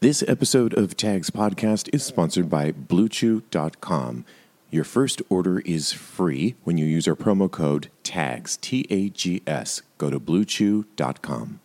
[0.00, 4.26] This episode of Tags Podcast is sponsored by BlueChew.com.
[4.70, 9.42] Your first order is free when you use our promo code TAGS, T A G
[9.46, 9.80] S.
[9.96, 11.60] Go to BlueChew.com.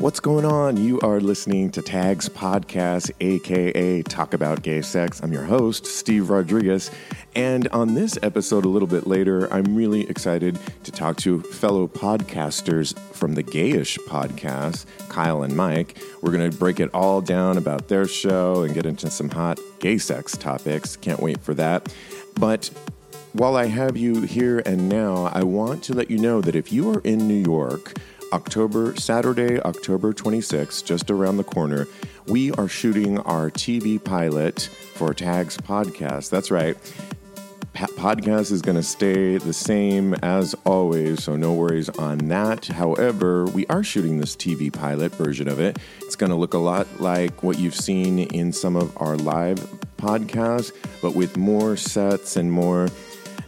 [0.00, 0.76] What's going on?
[0.76, 5.22] You are listening to Tags Podcast, aka Talk About Gay Sex.
[5.22, 6.90] I'm your host, Steve Rodriguez.
[7.36, 11.88] And on this episode, a little bit later, I'm really excited to talk to fellow
[11.88, 15.98] podcasters from the Gayish podcast, Kyle and Mike.
[16.22, 19.58] We're going to break it all down about their show and get into some hot
[19.80, 20.94] gay sex topics.
[20.94, 21.92] Can't wait for that.
[22.38, 22.70] But
[23.32, 26.72] while I have you here and now, I want to let you know that if
[26.72, 27.98] you are in New York,
[28.32, 31.88] October, Saturday, October 26th, just around the corner,
[32.26, 34.62] we are shooting our TV pilot
[34.94, 36.30] for Tags Podcast.
[36.30, 36.76] That's right.
[37.74, 42.66] Podcast is going to stay the same as always, so no worries on that.
[42.66, 45.78] However, we are shooting this TV pilot version of it.
[46.02, 49.58] It's going to look a lot like what you've seen in some of our live
[49.98, 52.88] podcasts, but with more sets and more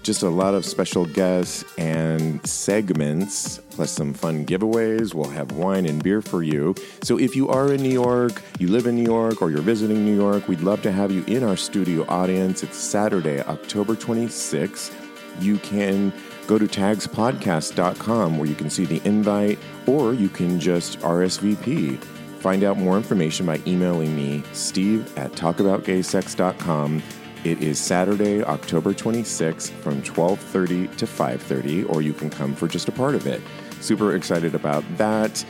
[0.06, 5.12] just a lot of special guests and segments, plus some fun giveaways.
[5.12, 6.76] We'll have wine and beer for you.
[7.02, 10.04] So if you are in New York, you live in New York, or you're visiting
[10.04, 12.62] New York, we'd love to have you in our studio audience.
[12.62, 14.94] It's Saturday, October 26th.
[15.40, 16.12] You can
[16.46, 21.98] go to tagspodcast.com where you can see the invite, or you can just RSVP.
[22.38, 27.02] Find out more information by emailing me, steve at talkaboutgaysex.com.
[27.46, 32.88] It is Saturday, October 26th from 12:30 to 5:30 or you can come for just
[32.88, 33.40] a part of it.
[33.80, 35.44] Super excited about that.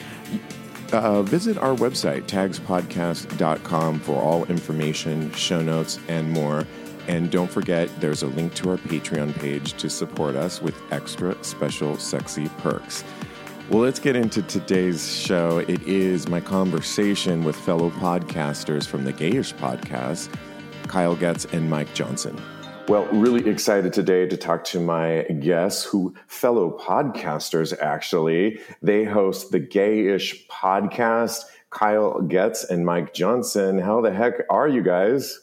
[0.93, 6.67] Uh, visit our website tagspodcast.com for all information, show notes and more.
[7.09, 11.35] And don't forget there's a link to our Patreon page to support us with extra
[11.43, 13.05] special sexy perks.
[13.71, 15.59] Well, let's get into today's show.
[15.67, 20.29] It is my conversation with fellow podcasters from the Gayish podcast.
[20.89, 22.41] Kyle Getz and Mike Johnson.
[22.89, 28.61] Well, really excited today to talk to my guests, who fellow podcasters actually.
[28.83, 31.45] They host the Gayish podcast.
[31.71, 33.79] Kyle Getz and Mike Johnson.
[33.79, 35.41] How the heck are you guys?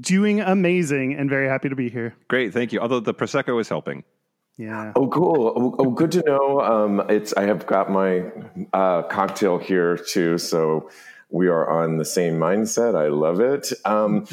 [0.00, 2.14] Doing amazing and very happy to be here.
[2.28, 2.80] Great, thank you.
[2.80, 4.04] Although the prosecco is helping.
[4.58, 4.92] Yeah.
[4.96, 5.52] Oh, cool.
[5.56, 6.60] Oh, oh, good to know.
[6.60, 8.24] Um, it's I have got my
[8.72, 10.90] uh, cocktail here too, so
[11.30, 12.94] we are on the same mindset.
[12.94, 13.72] I love it.
[13.86, 14.26] Um,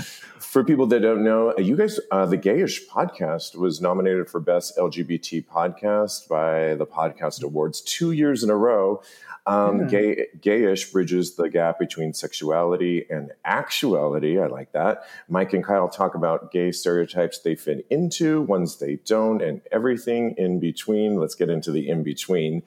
[0.49, 4.75] for people that don't know, you guys, uh, the Gayish podcast was nominated for Best
[4.77, 8.99] LGBT Podcast by the Podcast Awards two years in a row.
[9.45, 9.85] Um, Yeah.
[9.87, 14.39] gay, gayish bridges the gap between sexuality and actuality.
[14.39, 15.03] I like that.
[15.27, 20.33] Mike and Kyle talk about gay stereotypes they fit into, ones they don't, and everything
[20.37, 21.17] in between.
[21.19, 22.63] Let's get into the in between.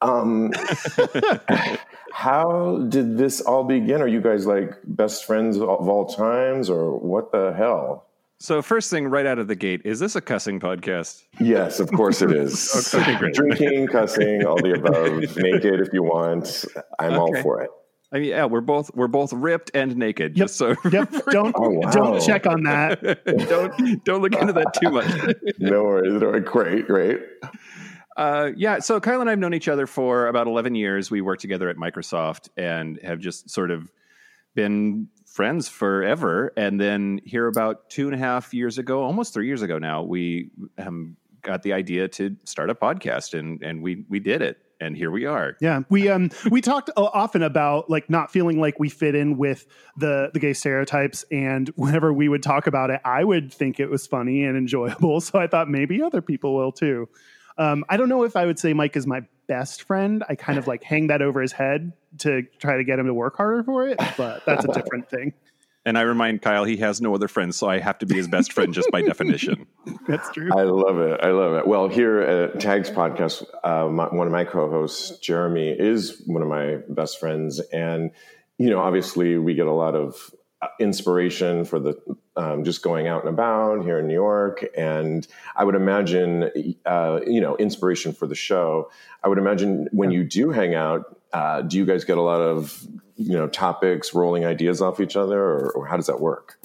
[0.00, 0.52] Um,
[2.12, 4.00] how did this all begin?
[4.02, 8.06] Are you guys like best friends of all times, or what the hell?
[8.40, 11.24] So, first thing right out of the gate, is this a cussing podcast?
[11.40, 12.70] Yes, of course it is.
[12.94, 13.32] Okay.
[13.32, 15.36] Drinking, cussing, all the above.
[15.36, 16.64] Naked if you want.
[17.00, 17.70] I'm all for it.
[18.10, 20.34] I mean, yeah, we're both we're both ripped and naked.
[20.36, 20.46] Yep.
[20.46, 21.12] Just so Yep.
[21.30, 21.90] Don't Oh, wow.
[21.90, 23.02] don't check on that.
[23.50, 25.06] don't don't look into that too much.
[25.58, 26.12] No worries.
[26.14, 26.44] No worries.
[26.48, 27.20] Great, great.
[28.18, 31.08] Uh, yeah, so Kyle and I have known each other for about 11 years.
[31.08, 33.92] We worked together at Microsoft and have just sort of
[34.56, 39.46] been friends forever, and then here about two and a half years ago, almost three
[39.46, 44.04] years ago now, we um, got the idea to start a podcast, and and we
[44.08, 45.56] we did it, and here we are.
[45.60, 49.64] Yeah, we um we talked often about like not feeling like we fit in with
[49.96, 53.90] the the gay stereotypes, and whenever we would talk about it, I would think it
[53.90, 55.20] was funny and enjoyable.
[55.28, 57.08] So I thought maybe other people will too.
[57.58, 60.22] Um, I don't know if I would say Mike is my best friend.
[60.28, 63.14] I kind of like hang that over his head to try to get him to
[63.14, 65.34] work harder for it, but that's a different thing.
[65.84, 68.28] And I remind Kyle he has no other friends, so I have to be his
[68.28, 69.66] best friend just by definition.
[70.06, 70.50] That's true.
[70.54, 71.20] I love it.
[71.22, 71.66] I love it.
[71.66, 76.48] Well, here at Tags Podcast, uh, my, one of my co-hosts, Jeremy, is one of
[76.48, 78.10] my best friends, and
[78.58, 81.94] you know, obviously, we get a lot of uh, inspiration for the
[82.38, 85.26] um, just going out and about here in New York, and
[85.56, 88.90] I would imagine, uh, you know, inspiration for the show.
[89.24, 92.40] I would imagine when you do hang out, uh, do you guys get a lot
[92.40, 92.86] of
[93.16, 96.60] you know topics, rolling ideas off each other, or, or how does that work?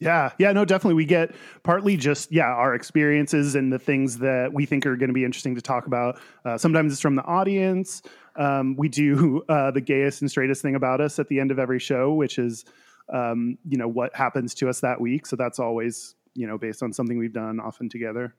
[0.00, 0.94] Yeah, yeah, no, definitely.
[0.94, 5.08] We get partly just yeah our experiences and the things that we think are going
[5.08, 6.18] to be interesting to talk about.
[6.44, 8.02] Uh, sometimes it's from the audience.
[8.34, 11.60] Um, we do uh, the gayest and straightest thing about us at the end of
[11.60, 12.64] every show, which is
[13.12, 15.26] um, you know what happens to us that week.
[15.26, 18.34] So that's always you know based on something we've done often together.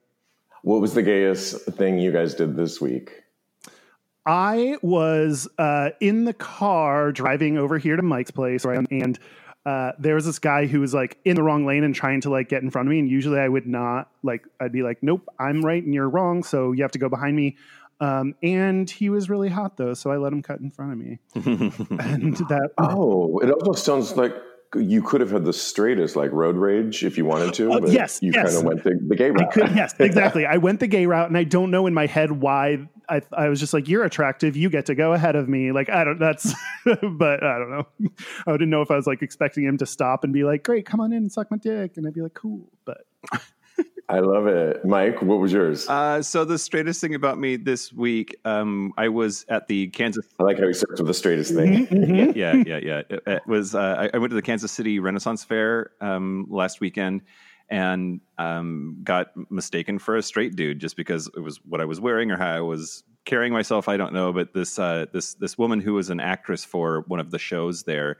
[0.62, 3.22] What was the gayest thing you guys did this week?
[4.26, 8.86] I was uh, in the car driving over here to Mike's place, right?
[8.90, 9.18] And
[9.64, 12.30] uh, there was this guy who was like in the wrong lane and trying to
[12.30, 12.98] like get in front of me.
[12.98, 16.42] And usually I would not like, I'd be like, nope, I'm right and you're wrong.
[16.42, 17.56] So you have to go behind me.
[18.00, 19.94] Um, and he was really hot though.
[19.94, 21.18] So I let him cut in front of me.
[21.34, 24.34] and that, Oh, it almost sounds like
[24.74, 27.90] you could have had the straightest like road rage if you wanted to, Oh, but
[27.90, 28.46] yes, you yes.
[28.46, 29.52] kind of went the, the gay I route.
[29.52, 30.44] could, yes, exactly.
[30.46, 32.88] I went the gay route, and I don't know in my head why.
[33.10, 34.54] I, I was just like, "You're attractive.
[34.54, 36.18] You get to go ahead of me." Like, I don't.
[36.18, 36.52] That's,
[36.84, 37.86] but I don't know.
[38.46, 40.84] I didn't know if I was like expecting him to stop and be like, "Great,
[40.84, 42.98] come on in and suck my dick," and I'd be like, "Cool." But
[44.08, 44.84] I love it.
[44.86, 45.86] Mike, what was yours?
[45.86, 50.24] Uh, so the straightest thing about me this week, um, I was at the Kansas.
[50.40, 51.86] I like how he starts with the straightest thing.
[51.86, 52.38] Mm-hmm.
[52.38, 53.02] yeah, yeah, yeah.
[53.10, 53.74] It, it was.
[53.74, 57.22] Uh, I, I went to the Kansas City Renaissance Fair um, last weekend
[57.68, 62.00] and um, got mistaken for a straight dude just because it was what I was
[62.00, 63.88] wearing or how I was carrying myself.
[63.88, 67.20] I don't know, but this uh, this this woman who was an actress for one
[67.20, 68.16] of the shows there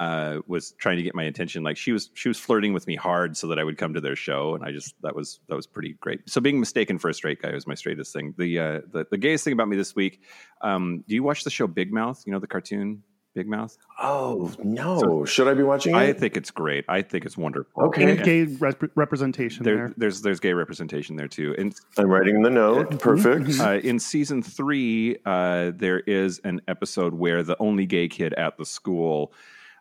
[0.00, 1.62] uh, was trying to get my attention.
[1.62, 4.00] Like she was she was flirting with me hard so that I would come to
[4.00, 6.28] their show, and I just that was that was pretty great.
[6.28, 8.34] So being mistaken for a straight guy was my straightest thing.
[8.36, 10.20] The uh, the, the gayest thing about me this week.
[10.62, 12.22] Um, do you watch the show Big Mouth?
[12.26, 13.02] You know the cartoon
[13.34, 13.76] Big Mouth.
[14.00, 15.24] Oh no!
[15.24, 15.98] Should I be watching it?
[15.98, 16.84] I think it's great.
[16.88, 17.84] I think it's wonderful.
[17.84, 18.10] Okay.
[18.10, 19.94] and gay rep- representation There, there.
[19.96, 22.98] there's there's gay representation there too, and I'm writing the note.
[23.00, 23.60] Perfect.
[23.60, 28.56] uh, in season three, uh, there is an episode where the only gay kid at
[28.56, 29.32] the school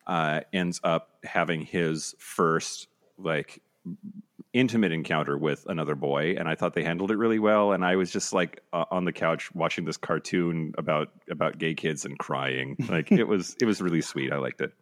[0.07, 3.61] uh, ends up having his first like
[4.53, 7.73] intimate encounter with another boy, and I thought they handled it really well.
[7.73, 11.73] And I was just like uh, on the couch watching this cartoon about about gay
[11.73, 12.77] kids and crying.
[12.87, 14.31] Like it was it was really sweet.
[14.31, 14.73] I liked it.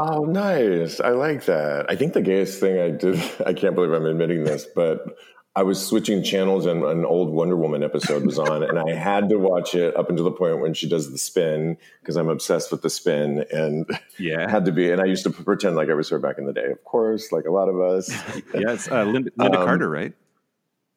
[0.00, 1.00] Oh, nice.
[1.00, 1.90] I like that.
[1.90, 5.16] I think the gayest thing I did, I can't believe I'm admitting this, but
[5.58, 9.28] I was switching channels and an old Wonder Woman episode was on, and I had
[9.30, 12.70] to watch it up until the point when she does the spin because I'm obsessed
[12.70, 13.84] with the spin and
[14.20, 14.44] Yeah.
[14.44, 14.92] it had to be.
[14.92, 17.32] And I used to pretend like I was her back in the day, of course,
[17.32, 18.08] like a lot of us.
[18.54, 20.12] Yes, uh, Lynda, Lynda Um, Carter, right?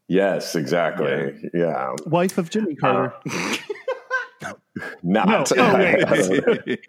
[0.07, 1.49] yes, exactly.
[1.55, 1.95] Yeah.
[2.05, 3.13] Wife of Jimmy Carter.
[5.01, 5.27] Not.
[5.27, 5.43] No.
[5.57, 5.75] Oh,
[6.65, 6.79] wait.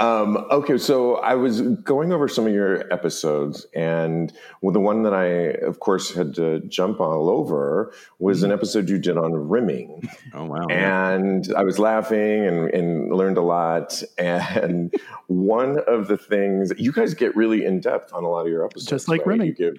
[0.00, 4.32] Um, okay, so I was going over some of your episodes, and
[4.62, 5.26] the one that I,
[5.66, 10.08] of course, had to jump all over was an episode you did on rimming.
[10.34, 10.66] oh wow.
[10.68, 14.02] And I was laughing and, and learned a lot.
[14.18, 14.92] And
[15.26, 18.64] one of the things you guys get really in depth on a lot of your
[18.64, 19.38] episodes, Just like right?
[19.38, 19.48] rimming.
[19.48, 19.74] You give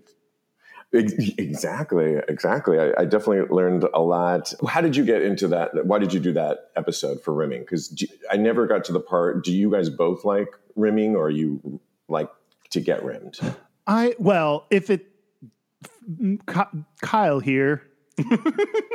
[0.96, 2.80] Exactly, exactly.
[2.80, 4.54] I, I definitely learned a lot.
[4.68, 5.86] How did you get into that?
[5.86, 7.62] Why did you do that episode for rimming?
[7.62, 9.44] Because I never got to the part.
[9.44, 12.30] Do you guys both like rimming, or you like
[12.72, 13.38] to get rimmed?
[13.86, 15.08] I well, if it
[17.02, 17.84] Kyle here,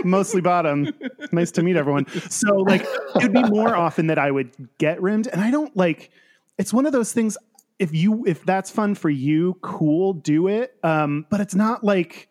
[0.04, 0.92] mostly bottom.
[1.32, 2.06] Nice to meet everyone.
[2.30, 6.10] So like, it'd be more often that I would get rimmed, and I don't like.
[6.58, 7.38] It's one of those things.
[7.80, 10.76] If you if that's fun for you, cool, do it.
[10.84, 12.28] Um, but it's not like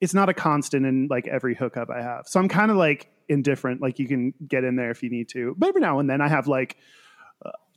[0.00, 2.28] it's not a constant in like every hookup I have.
[2.28, 3.80] So I'm kind of like indifferent.
[3.80, 6.20] Like you can get in there if you need to, but every now and then
[6.20, 6.76] I have like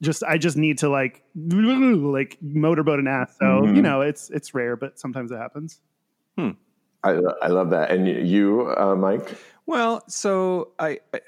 [0.02, 3.36] just I just need to like like motorboat an ass.
[3.40, 3.76] So Mhm.
[3.76, 5.80] you know it's it's rare, but sometimes it happens.
[6.38, 6.52] Hmm.
[7.04, 7.92] I, I love that.
[7.92, 9.38] And you, uh, Mike?
[9.68, 11.20] Well, so I, I,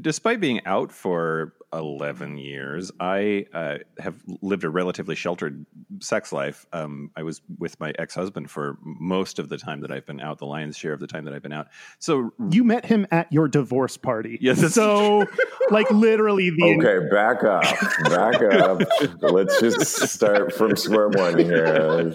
[0.00, 2.90] despite being out for 11 years.
[3.00, 5.64] I uh, have lived a relatively sheltered
[6.00, 6.66] sex life.
[6.72, 10.20] Um, I was with my ex husband for most of the time that I've been
[10.20, 11.68] out, the lion's share of the time that I've been out.
[11.98, 14.38] So, You met him at your divorce party.
[14.40, 15.24] Yes, so
[15.70, 17.64] like literally the Okay, back up,
[18.10, 18.80] back up.
[19.22, 22.12] Let's just start from square one here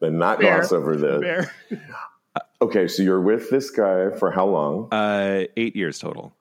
[0.00, 0.58] and not Fair.
[0.58, 1.22] gloss over this.
[1.22, 1.52] Fair.
[2.60, 4.88] Okay, so you're with this guy for how long?
[4.92, 6.35] uh, eight years total.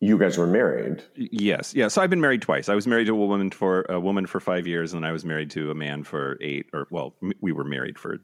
[0.00, 1.02] You guys were married.
[1.14, 1.88] Yes, yeah.
[1.88, 2.68] So I've been married twice.
[2.68, 5.24] I was married to a woman for a woman for five years, and I was
[5.24, 6.66] married to a man for eight.
[6.74, 8.18] Or well, we were married for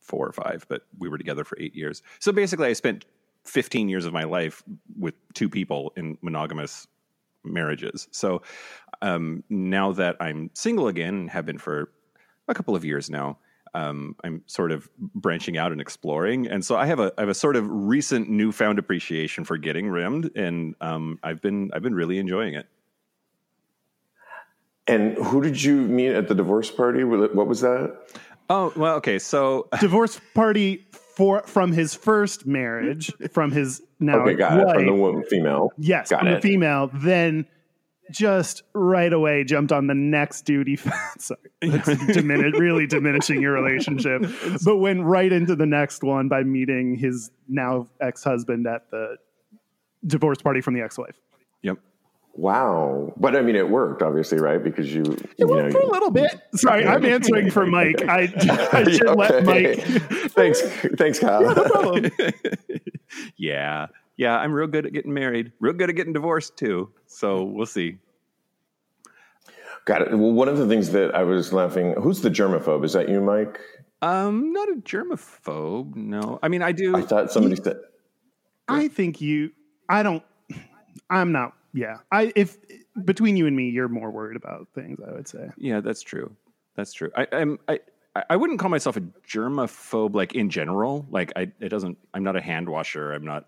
[0.00, 2.02] four or five, but we were together for eight years.
[2.18, 3.06] So basically, I spent
[3.44, 4.62] fifteen years of my life
[4.98, 6.86] with two people in monogamous
[7.42, 8.06] marriages.
[8.10, 8.42] So
[9.00, 11.90] um, now that I'm single again, have been for
[12.48, 13.38] a couple of years now.
[13.74, 17.28] Um, I'm sort of branching out and exploring, and so I have a I have
[17.28, 21.94] a sort of recent newfound appreciation for getting rimmed, and um, I've been I've been
[21.94, 22.66] really enjoying it.
[24.86, 27.04] And who did you meet at the divorce party?
[27.04, 27.96] What was that?
[28.48, 29.18] Oh well, okay.
[29.18, 34.74] So divorce party for from his first marriage, from his now Okay, got it.
[34.74, 35.70] From the woman, female.
[35.76, 37.46] yes, got from the female, then
[38.10, 40.76] just right away jumped on the next duty.
[41.18, 44.22] Sorry, that's diminish, really diminishing your relationship,
[44.64, 49.16] but went right into the next one by meeting his now ex husband at the
[50.06, 51.16] divorce party from the ex wife.
[51.62, 51.78] Yep.
[52.34, 53.12] Wow.
[53.16, 54.62] But I mean, it worked, obviously, right?
[54.62, 55.02] Because you,
[55.38, 56.40] you Well, know, for a little bit.
[56.54, 58.00] Sorry, I'm answering for Mike.
[58.08, 58.32] I,
[58.72, 59.80] I should let Mike.
[60.32, 60.60] thanks,
[60.96, 61.42] thanks, Kyle.
[61.42, 62.10] No problem.
[63.36, 63.86] yeah,
[64.18, 64.36] yeah.
[64.36, 65.52] I'm real good at getting married.
[65.60, 66.90] Real good at getting divorced too.
[67.06, 67.96] So we'll see.
[69.86, 70.10] Got it.
[70.10, 71.94] Well, one of the things that I was laughing.
[71.94, 72.84] Who's the germaphobe?
[72.84, 73.58] Is that you, Mike?
[74.02, 75.96] Um, not a germaphobe.
[75.96, 76.94] No, I mean I do.
[76.94, 77.78] I thought somebody said.
[78.68, 79.50] I think you.
[79.88, 80.22] I don't.
[81.08, 81.54] I'm not.
[81.72, 81.98] Yeah.
[82.12, 82.58] I if
[83.04, 84.98] between you and me, you're more worried about things.
[85.06, 85.48] I would say.
[85.56, 86.36] Yeah, that's true.
[86.76, 87.10] That's true.
[87.16, 87.80] I, I'm I
[88.28, 91.06] I wouldn't call myself a germaphobe like in general.
[91.10, 93.12] Like I it doesn't I'm not a hand washer.
[93.12, 93.46] I'm not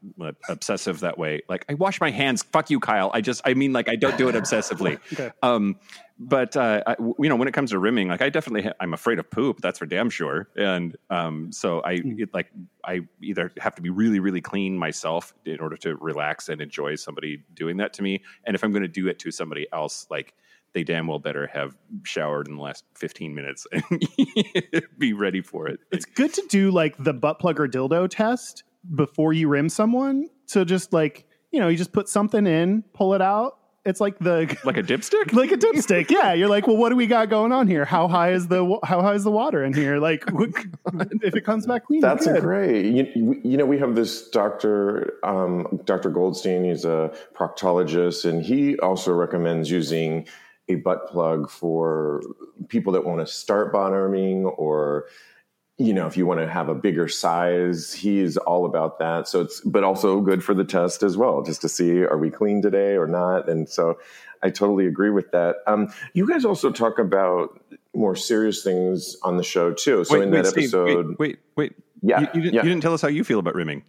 [0.49, 1.43] obsessive that way.
[1.49, 2.43] Like I wash my hands.
[2.43, 3.11] Fuck you, Kyle.
[3.13, 4.99] I just I mean like I don't do it obsessively.
[5.13, 5.31] Okay.
[5.43, 5.79] Um
[6.19, 8.95] but uh I, you know when it comes to rimming like I definitely ha- I'm
[8.95, 9.61] afraid of poop.
[9.61, 10.49] That's for damn sure.
[10.57, 12.51] And um so I it, like
[12.85, 16.95] I either have to be really really clean myself in order to relax and enjoy
[16.97, 18.23] somebody doing that to me.
[18.45, 20.35] And if I'm going to do it to somebody else like
[20.73, 23.83] they damn well better have showered in the last 15 minutes and
[24.99, 25.81] be ready for it.
[25.91, 28.63] It's good to do like the butt plug or dildo test
[28.95, 30.29] before you rim someone.
[30.47, 33.57] So just like you know, you just put something in, pull it out.
[33.85, 35.33] It's like the like a dipstick?
[35.33, 36.11] like a dipstick.
[36.11, 37.85] Yeah, you're like, well, what do we got going on here?
[37.85, 39.99] How high is the how high is the water in here?
[39.99, 40.23] Like,
[41.23, 42.43] if it comes back clean, That's good.
[42.43, 42.85] great.
[42.85, 46.11] You, you know, we have this doctor, um, Dr.
[46.11, 46.65] Goldstein.
[46.65, 50.29] He's a proctologist, and he also recommends using
[50.71, 52.23] a butt plug for
[52.69, 55.07] people that want to start bottoming or
[55.79, 59.41] you know if you want to have a bigger size he's all about that so
[59.41, 62.61] it's but also good for the test as well just to see are we clean
[62.61, 63.99] today or not and so
[64.43, 67.61] i totally agree with that um, you guys also talk about
[67.95, 71.73] more serious things on the show too so in that Steve, episode wait, wait, wait.
[72.03, 72.63] Yeah, You, you didn't, yeah.
[72.63, 73.83] you didn't tell us how you feel about rimming.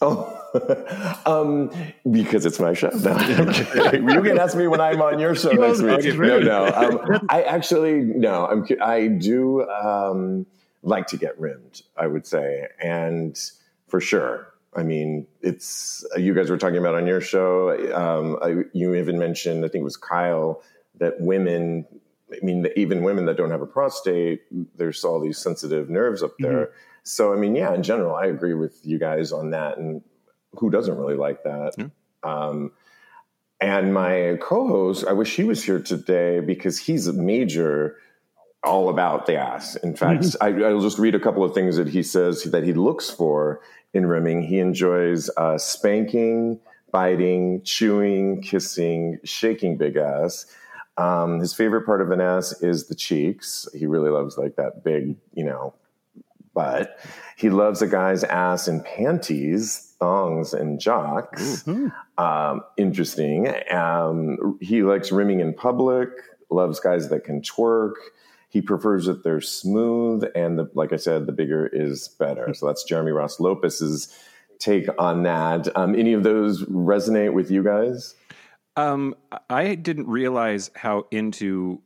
[0.00, 0.37] Oh,
[1.26, 1.70] um,
[2.10, 2.88] because it's my show.
[2.88, 6.18] No, you can ask me when I'm on your show next week.
[6.18, 6.66] No, no.
[6.66, 8.46] Um, I actually no.
[8.46, 8.66] I'm.
[8.82, 10.46] I do um,
[10.82, 11.82] like to get rimmed.
[11.96, 13.38] I would say, and
[13.88, 14.48] for sure.
[14.76, 17.70] I mean, it's you guys were talking about on your show.
[17.92, 20.62] Um, I, you even mentioned, I think it was Kyle,
[20.98, 21.86] that women.
[22.30, 24.42] I mean, even women that don't have a prostate,
[24.76, 26.72] there's all these sensitive nerves up there.
[27.02, 29.78] So, I mean, yeah, in general, I agree with you guys on that.
[29.78, 30.02] And
[30.52, 31.72] who doesn't really like that?
[32.22, 32.72] Um,
[33.60, 37.96] and my co-host, I wish he was here today because he's a major
[38.64, 39.76] all about the ass.
[39.76, 42.72] In fact, I, I'll just read a couple of things that he says that he
[42.72, 43.60] looks for
[43.94, 44.42] in rimming.
[44.42, 46.60] He enjoys uh, spanking,
[46.92, 50.46] biting, chewing, kissing, shaking big ass.
[50.96, 53.68] Um, his favorite part of an ass is the cheeks.
[53.74, 55.74] He really loves like that big, you know,
[56.58, 56.98] butt.
[57.36, 61.64] He loves a guy's ass in panties, thongs, and jocks.
[62.18, 63.48] Um, interesting.
[63.70, 66.08] Um, he likes rimming in public.
[66.50, 67.94] Loves guys that can twerk.
[68.48, 72.54] He prefers that they're smooth, and the, like I said, the bigger is better.
[72.54, 74.12] So that's Jeremy Ross Lopez's
[74.58, 75.68] take on that.
[75.76, 78.16] Um, any of those resonate with you guys?
[78.76, 79.14] Um,
[79.50, 81.82] I didn't realize how into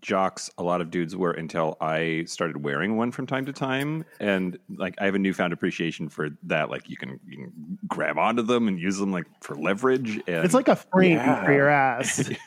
[0.00, 4.04] jocks a lot of dudes were until I started wearing one from time to time,
[4.20, 6.70] and like I have a newfound appreciation for that.
[6.70, 10.16] Like you can you can grab onto them and use them like for leverage.
[10.28, 11.44] And It's like a frame Yeah.
[11.44, 12.30] for your ass.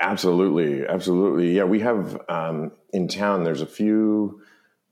[0.00, 1.52] Absolutely, absolutely.
[1.56, 3.44] Yeah, we have um, in town.
[3.44, 4.42] There's a few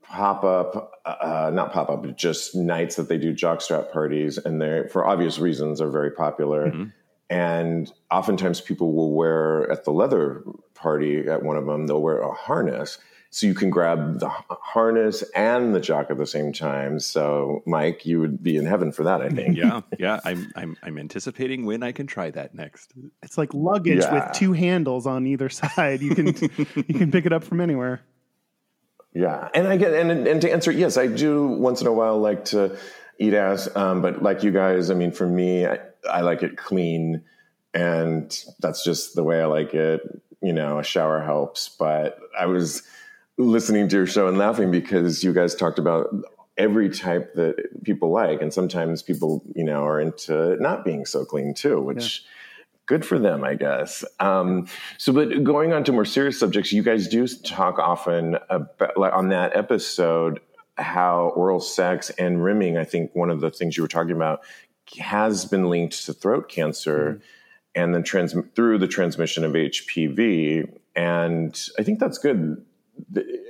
[0.04, 4.62] pop up, uh, not pop up, but just nights that they do jockstrap parties, and
[4.62, 6.71] they, for obvious reasons, are very popular.
[6.71, 6.92] Mhm.
[7.30, 10.42] And oftentimes, people will wear at the leather
[10.75, 11.87] party at one of them.
[11.87, 12.99] They'll wear a harness,
[13.30, 16.99] so you can grab the harness and the jock at the same time.
[16.99, 19.56] So, Mike, you would be in heaven for that, I think.
[19.56, 20.18] yeah, yeah.
[20.25, 22.92] I'm I'm I'm anticipating when I can try that next.
[23.22, 24.12] It's like luggage Yeah.
[24.26, 26.00] with two handles on either side.
[26.02, 26.26] You can
[26.88, 28.00] you can pick it up from anywhere.
[29.14, 32.18] Yeah, and I get and and to answer, yes, I do once in a while
[32.18, 32.76] like to
[33.18, 35.78] eat ass, um, but like you guys, I mean, for me, I,
[36.09, 37.23] I like it clean,
[37.75, 40.00] and that's just the way I like it.
[40.42, 42.83] You know, a shower helps, but I was
[43.37, 46.09] listening to your show and laughing because you guys talked about
[46.57, 51.25] every type that people like, and sometimes people, you know, are into not being so
[51.25, 52.25] clean too, which.
[52.87, 54.04] Good for them, I guess.
[54.19, 54.66] Um,
[54.99, 59.12] so, but going on to more serious subjects, you guys do talk often about, like
[59.12, 60.40] on that episode,
[60.76, 64.40] how oral sex and rimming, I think one of the things you were talking about,
[64.99, 67.82] has been linked to throat cancer mm-hmm.
[67.82, 70.70] and then trans- through the transmission of HPV.
[70.97, 72.64] And I think that's good.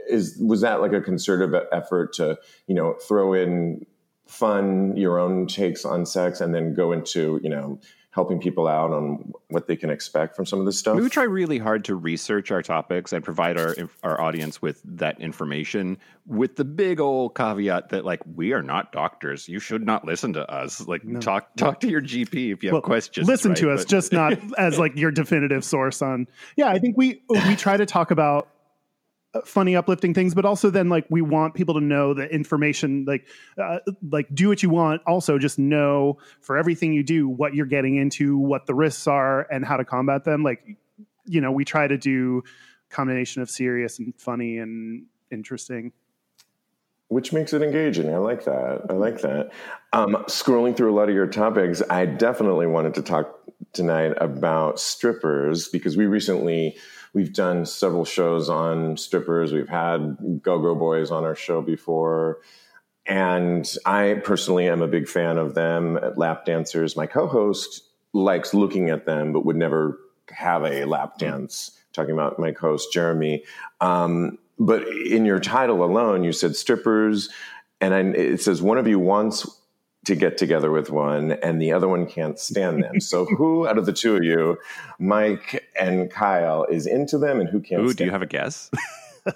[0.09, 3.85] Is was that like a concerted effort to you know throw in
[4.27, 7.81] fun, your own takes on sex, and then go into you know
[8.13, 10.97] helping people out on what they can expect from some of this stuff?
[10.97, 15.21] We try really hard to research our topics and provide our our audience with that
[15.21, 19.49] information, with the big old caveat that like we are not doctors.
[19.49, 20.87] You should not listen to us.
[20.87, 23.29] Like talk talk to your GP if you have questions.
[23.29, 23.59] Listen right?
[23.59, 26.27] to us, But- just not as like your definitive source on.
[26.57, 28.49] Yeah, I think we we try to talk about
[29.45, 33.05] funny, uplifting things, but also then like we want people to know the information.
[33.07, 35.03] Like, uh, like do what you want.
[35.07, 39.47] Also, just know for everything you do what you're getting into, what the risks are,
[39.51, 40.43] and how to combat them.
[40.43, 40.77] Like,
[41.25, 42.43] you know, we try to do
[42.89, 45.93] combination of serious and funny and interesting.
[47.11, 48.15] Which makes it engaging.
[48.15, 48.83] I like that.
[48.89, 49.51] I like that.
[49.93, 53.37] Um, scrolling through a lot of your topics, I definitely wanted to talk
[53.73, 56.77] tonight about strippers because we recently
[57.13, 59.53] we've done several shows on strippers.
[59.53, 62.39] We've had Go Go Boys on our show before.
[63.07, 66.97] And I personally am a big fan of them, lap dancers.
[66.97, 71.77] My co-host likes looking at them, but would never have a lap dance.
[71.93, 73.43] Talking about my co-host Jeremy,
[73.81, 77.31] um, but in your title alone, you said strippers,
[77.81, 79.49] and I, it says one of you wants
[80.05, 83.01] to get together with one, and the other one can't stand them.
[83.01, 84.59] so, who out of the two of you,
[84.99, 87.81] Mike and Kyle, is into them, and who can't?
[87.83, 88.71] Ooh, do you have a guess?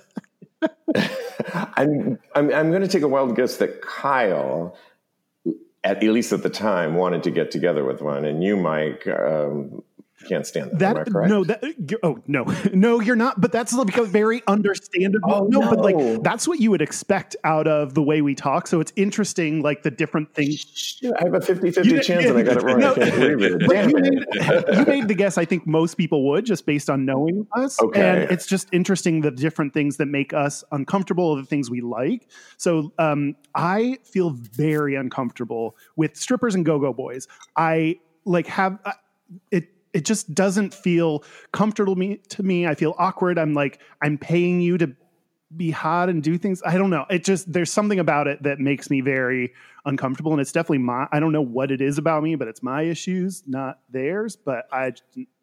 [1.75, 4.77] I'm I'm, I'm going to take a wild guess that Kyle,
[5.83, 9.07] at, at least at the time, wanted to get together with one, and you, Mike,
[9.07, 9.83] um,
[10.29, 11.31] can't stand I That correct?
[11.31, 11.63] no, that
[12.03, 13.41] oh no, no, you're not.
[13.41, 15.33] But that's like a very understandable.
[15.33, 18.67] Oh, no, but like that's what you would expect out of the way we talk.
[18.67, 21.01] So it's interesting, like the different things.
[21.21, 22.81] I have a 50-50 You- chance, and I got it wrong.
[22.81, 22.93] No.
[22.93, 23.69] I can't believe it.
[23.69, 24.69] Damn you, it.
[24.69, 25.39] made, you made the guess.
[25.39, 27.81] I think most people would just based on knowing us.
[27.81, 28.01] Okay.
[28.23, 31.81] and it's just interesting the different things that make us uncomfortable, or the things we
[31.81, 32.29] like.
[32.57, 37.29] So um, I feel very uncomfortable with strippers and go-go boys.
[37.57, 38.93] I like have uh,
[39.51, 42.67] it it just doesn't feel comfortable me, to me.
[42.67, 43.39] I feel awkward.
[43.39, 44.95] I'm like, I'm paying you to
[45.57, 46.61] be hot and do things.
[46.67, 47.07] I don't know.
[47.09, 49.53] It just, there's something about it that makes me very
[49.85, 50.33] uncomfortable.
[50.33, 52.83] And it's definitely my, I don't know what it is about me, but it's my
[52.83, 54.35] issues, not theirs.
[54.35, 54.95] But I,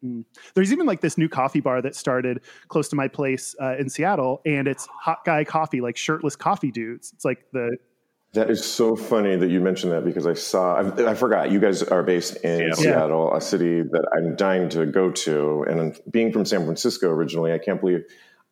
[0.04, 0.24] mm.
[0.54, 3.88] there's even like this new coffee bar that started close to my place uh, in
[3.88, 7.12] Seattle and it's hot guy coffee, like shirtless coffee dudes.
[7.14, 7.78] It's like the,
[8.34, 11.60] That is so funny that you mentioned that because I saw, I, I forgot, you
[11.60, 12.76] guys are based in Seattle.
[12.76, 15.66] Seattle, a city that I'm dying to go to.
[15.68, 18.04] And being from San Francisco originally, I can't believe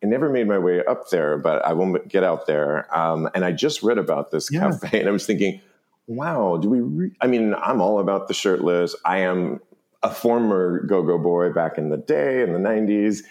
[0.03, 2.95] I never made my way up there, but I will get out there.
[2.95, 4.69] Um, and I just read about this Yeah.
[4.69, 5.61] cafe and I was thinking,
[6.05, 7.11] wow, do we, re-?
[7.19, 8.95] I mean, I'm all about the shirtless.
[9.03, 9.61] I am
[10.03, 13.23] a former go go boy back in the day in the 90s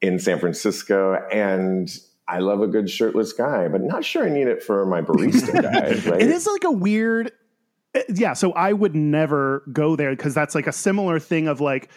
[0.00, 1.14] in San Francisco.
[1.30, 1.90] And
[2.28, 5.62] I love a good shirtless guy, but not sure I need it for my barista
[5.62, 6.20] guy, right?
[6.20, 7.32] It is like a weird,
[7.94, 8.34] uh, yeah.
[8.34, 11.88] So I would never go there because that's like a similar thing of like,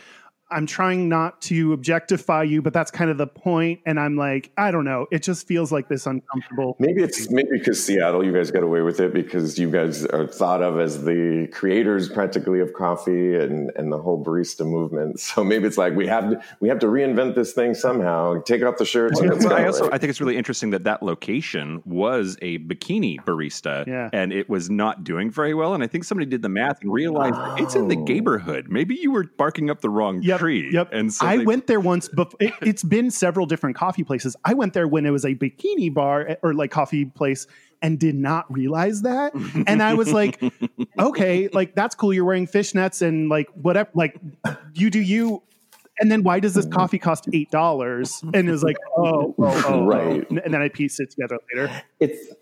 [0.51, 3.79] I'm trying not to objectify you, but that's kind of the point.
[3.85, 5.07] And I'm like, I don't know.
[5.11, 6.75] It just feels like this uncomfortable.
[6.79, 10.27] Maybe it's maybe because Seattle, you guys got away with it because you guys are
[10.27, 15.19] thought of as the creators practically of coffee and, and the whole barista movement.
[15.19, 18.41] So maybe it's like we have to we have to reinvent this thing somehow.
[18.41, 19.19] Take off the shirts.
[19.19, 19.89] and let's I also?
[19.91, 24.09] I think it's really interesting that that location was a bikini barista, Yeah.
[24.11, 25.73] and it was not doing very well.
[25.73, 28.03] And I think somebody did the math and realized it's in the Oh.
[28.03, 28.67] neighborhood.
[28.69, 30.69] Maybe you were barking up the wrong Yep, tree.
[30.71, 30.89] Yep.
[30.91, 34.35] And so I they- went there once, but it, it's been several different coffee places.
[34.43, 37.47] I went there when it was a bikini bar eh, or like coffee place
[37.81, 39.33] and did not realize that.
[39.65, 40.39] And I was like,
[40.99, 42.13] okay, like that's cool.
[42.13, 44.19] You're wearing fishnets and like whatever, like
[44.73, 45.41] you do you.
[45.99, 48.21] And then why does this coffee cost eight dollars?
[48.33, 49.85] And it was like, oh, oh, oh, oh.
[49.85, 50.29] Right.
[50.29, 51.83] And then I pieced it together later.
[51.99, 52.33] it's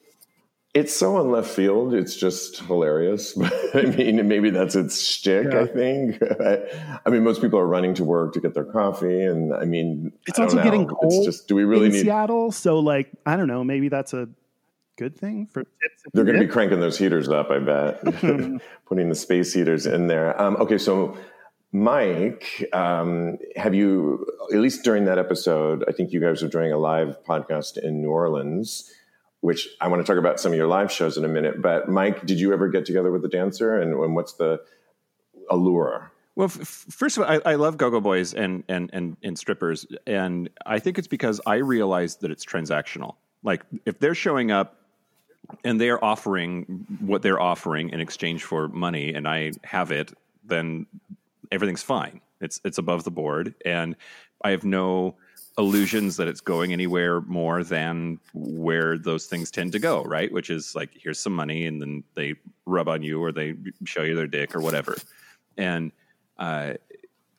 [0.79, 1.93] it's so on left field.
[1.93, 3.37] It's just hilarious.
[3.73, 5.47] I mean, maybe that's its shtick.
[5.51, 5.61] Yeah.
[5.61, 6.21] I think.
[7.05, 10.11] I mean, most people are running to work to get their coffee, and I mean,
[10.27, 10.63] It's I also know.
[10.63, 12.01] getting It's cold just, do we really in need?
[12.01, 12.51] Seattle.
[12.51, 13.63] So like, I don't know.
[13.63, 14.29] Maybe that's a
[14.97, 16.03] good thing for tips.
[16.13, 17.49] They're going to be cranking those heaters up.
[17.51, 18.01] I bet,
[18.85, 20.39] putting the space heaters in there.
[20.41, 21.17] Um, okay, so
[21.71, 25.83] Mike, um, have you at least during that episode?
[25.87, 28.91] I think you guys are doing a live podcast in New Orleans.
[29.41, 31.61] Which I want to talk about some of your live shows in a minute.
[31.61, 34.61] But Mike, did you ever get together with the dancer, and, and what's the
[35.49, 36.11] allure?
[36.35, 39.85] Well, f- first of all, I, I love go-go boys and, and and and strippers,
[40.05, 43.15] and I think it's because I realize that it's transactional.
[43.43, 44.75] Like if they're showing up
[45.63, 50.13] and they are offering what they're offering in exchange for money, and I have it,
[50.43, 50.85] then
[51.51, 52.21] everything's fine.
[52.41, 53.95] It's it's above the board, and
[54.43, 55.15] I have no
[55.59, 60.31] illusions that it's going anywhere more than where those things tend to go, right?
[60.31, 64.01] Which is like here's some money, and then they rub on you or they show
[64.03, 64.95] you their dick or whatever,
[65.57, 65.91] and
[66.37, 66.75] uh,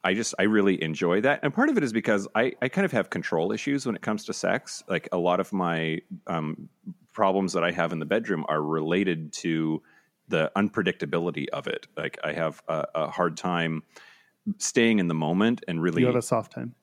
[0.04, 2.84] I just I really enjoy that, and part of it is because I I kind
[2.84, 4.84] of have control issues when it comes to sex.
[4.86, 6.68] Like a lot of my um,
[7.12, 9.82] problems that I have in the bedroom are related to
[10.28, 11.86] the unpredictability of it.
[11.96, 13.82] Like I have a, a hard time
[14.58, 16.02] staying in the moment and really.
[16.02, 16.74] You have a soft time.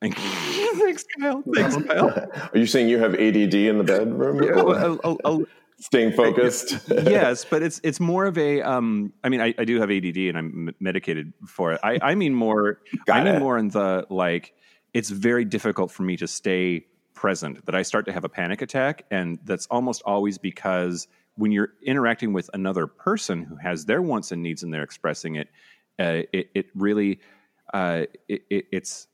[0.98, 1.42] Thanks, Kyle.
[1.54, 2.30] Thanks, Kyle.
[2.52, 4.42] Are you saying you have ADD in the bedroom?
[4.42, 5.46] Yeah, a- a- a-
[5.80, 6.76] Staying focused.
[6.90, 8.60] yes, but it's it's more of a.
[8.62, 11.80] Um, I mean, I, I do have ADD and I'm medicated for it.
[11.84, 12.80] I, I mean more.
[13.06, 13.38] Got I mean it.
[13.38, 14.54] more in the like.
[14.92, 16.84] It's very difficult for me to stay
[17.14, 17.64] present.
[17.66, 21.06] That I start to have a panic attack, and that's almost always because
[21.36, 25.36] when you're interacting with another person who has their wants and needs and they're expressing
[25.36, 25.48] it,
[26.00, 27.20] uh, it, it really,
[27.72, 29.06] uh, it, it, it's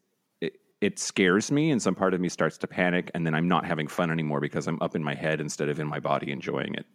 [0.85, 3.65] it, scares me and some part of me starts to panic and then i'm not
[3.65, 6.75] having fun anymore because i'm up in my head instead of in my body enjoying
[6.75, 6.87] it.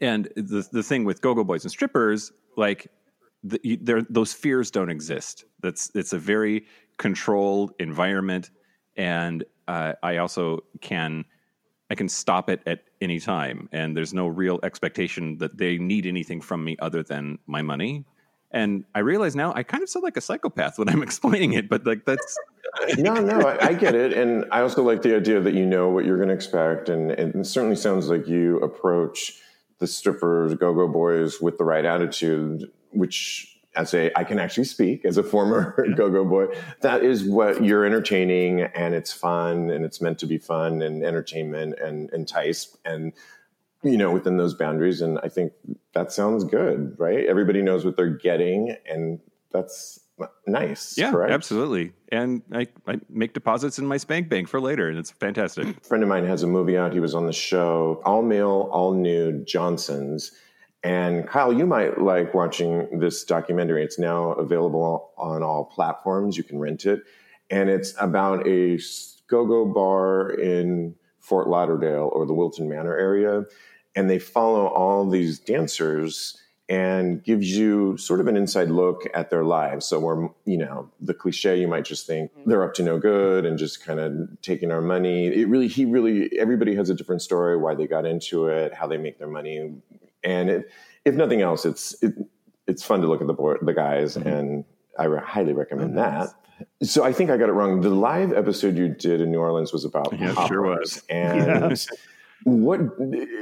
[0.00, 2.88] And the, the thing with go-go boys and strippers like
[3.44, 5.44] the, those fears don't exist.
[5.60, 6.64] That's it's a very
[6.96, 8.50] controlled environment
[8.96, 11.24] and uh, i also can
[11.90, 16.06] i can stop it at any time and there's no real expectation that they need
[16.06, 18.04] anything from me other than my money
[18.54, 21.68] and i realize now i kind of sound like a psychopath when i'm explaining it
[21.68, 22.38] but like that's
[22.98, 25.88] no, no, I, I get it, and I also like the idea that you know
[25.88, 29.40] what you're going to expect, and, and it certainly sounds like you approach
[29.78, 33.50] the strippers, go-go boys with the right attitude, which.
[33.76, 36.46] As a, I can actually speak as a former go-go boy.
[36.82, 41.02] That is what you're entertaining, and it's fun, and it's meant to be fun and
[41.02, 43.12] entertainment and entice, and
[43.84, 45.00] you know within those boundaries.
[45.00, 45.52] And I think
[45.92, 47.24] that sounds good, right?
[47.26, 49.20] Everybody knows what they're getting, and
[49.52, 50.00] that's
[50.46, 50.96] nice.
[50.96, 51.32] Yeah, correct?
[51.32, 51.92] absolutely.
[52.10, 55.76] And I, I make deposits in my spank bank for later, and it's fantastic.
[55.76, 56.92] A friend of mine has a movie out.
[56.92, 60.32] He was on the show, all male, all nude Johnsons.
[60.82, 63.82] And Kyle, you might like watching this documentary.
[63.82, 66.36] It's now available on all platforms.
[66.36, 67.00] You can rent it.
[67.50, 68.78] And it's about a
[69.28, 73.44] go go bar in Fort Lauderdale or the Wilton Manor area.
[73.96, 76.36] And they follow all these dancers
[76.68, 79.84] and gives you sort of an inside look at their lives.
[79.84, 82.48] So we're, you know the cliche, you might just think mm-hmm.
[82.48, 85.26] they're up to no good and just kind of taking our money.
[85.26, 88.86] It really, he really, everybody has a different story why they got into it, how
[88.86, 89.74] they make their money,
[90.22, 90.70] and it,
[91.04, 92.14] if nothing else, it's it,
[92.66, 94.26] it's fun to look at the board, the guys, mm-hmm.
[94.26, 94.64] and
[94.98, 96.20] I re- highly recommend mm-hmm.
[96.20, 96.30] that.
[96.82, 97.82] So I think I got it wrong.
[97.82, 101.02] The live episode you did in New Orleans was about Yeah, it sure was.
[101.10, 101.86] and.
[102.44, 102.80] What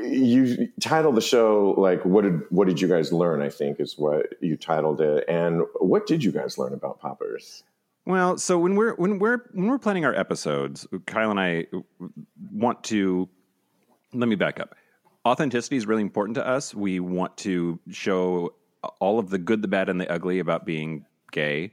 [0.04, 3.42] you titled the show like what did what did you guys learn?
[3.42, 5.24] I think is what you titled it.
[5.28, 7.64] And what did you guys learn about poppers?
[8.04, 11.66] Well, so when we're when we're when we're planning our episodes, Kyle and I
[12.52, 13.28] want to.
[14.12, 14.74] Let me back up.
[15.26, 16.74] Authenticity is really important to us.
[16.74, 18.54] We want to show
[18.98, 21.72] all of the good, the bad, and the ugly about being gay.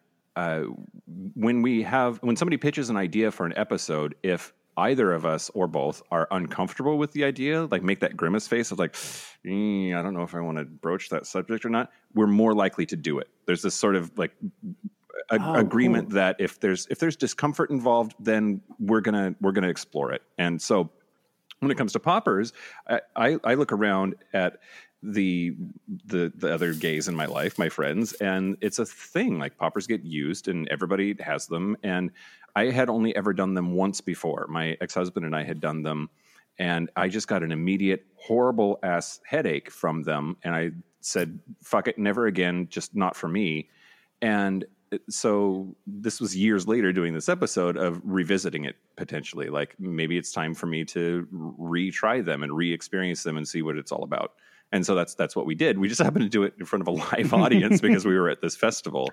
[0.35, 0.63] uh,
[1.35, 5.51] when we have when somebody pitches an idea for an episode, if either of us
[5.53, 8.93] or both are uncomfortable with the idea, like make that grimace face of like,
[9.45, 12.53] "Mm, I don't know if I want to broach that subject or not, we're more
[12.53, 13.27] likely to do it.
[13.45, 14.31] There's this sort of like
[15.29, 16.15] a, Oh, agreement cool.
[16.15, 20.21] that if there's if there's discomfort involved, then we're gonna we're gonna explore it.
[20.37, 20.89] And so
[21.59, 22.53] when it comes to poppers,
[22.89, 24.57] I, I, I look around at
[25.03, 25.55] the
[26.05, 29.39] the the other gays in my life, my friends, and it's a thing.
[29.39, 31.75] Like poppers get used, and everybody has them.
[31.83, 32.11] And
[32.55, 34.47] I had only ever done them once before.
[34.49, 36.09] My ex husband and I had done them,
[36.59, 40.37] and I just got an immediate horrible ass headache from them.
[40.43, 42.67] And I said, "Fuck it, never again.
[42.69, 43.69] Just not for me."
[44.21, 49.73] And uh, so this was years later doing this episode of revisiting it potentially like
[49.79, 53.91] maybe it's time for me to retry them and re-experience them and see what it's
[53.91, 54.33] all about
[54.71, 55.77] and so that's that's what we did.
[55.77, 58.29] We just happened to do it in front of a live audience because we were
[58.29, 59.09] at this festival.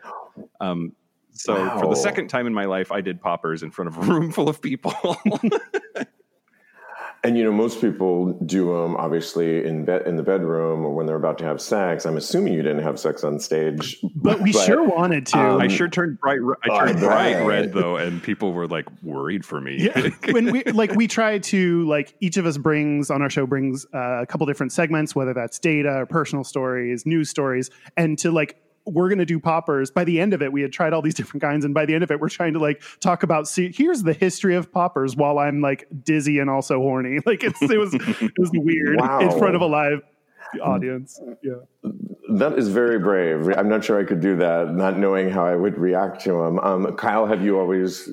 [0.61, 0.93] Um,
[1.39, 4.01] so for the second time in my life i did poppers in front of a
[4.01, 4.93] room full of people
[7.25, 11.07] And you know, most people do them obviously in bed in the bedroom or when
[11.07, 12.07] they're about to have sex.
[12.07, 15.39] I'm assuming you didn't have sex on stage, But we sure wanted to.
[15.39, 17.47] um, i sure turned bright re- i I turned bright bet.
[17.47, 21.39] red though and people were like worried for me yeah when we like we try
[21.39, 25.15] to like each of us brings on our show brings uh, a couple different segments
[25.15, 29.39] whether that's data or personal stories news stories and to like we're going to do
[29.39, 29.91] poppers.
[29.91, 31.95] By the end of it we had tried all these different kinds and by the
[31.95, 35.17] end of it we're trying to like talk about see here's the history of poppers
[35.17, 37.19] while i'm like dizzy and also horny.
[37.27, 39.21] Like it's, it was it was weird Wow.
[39.21, 40.01] in front of a live
[40.63, 41.21] audience.
[41.43, 41.55] Yeah.
[42.37, 43.49] That is very brave.
[43.57, 46.59] I'm not sure I could do that, not knowing how I would react to them.
[46.61, 48.09] Um, Kyle, have you always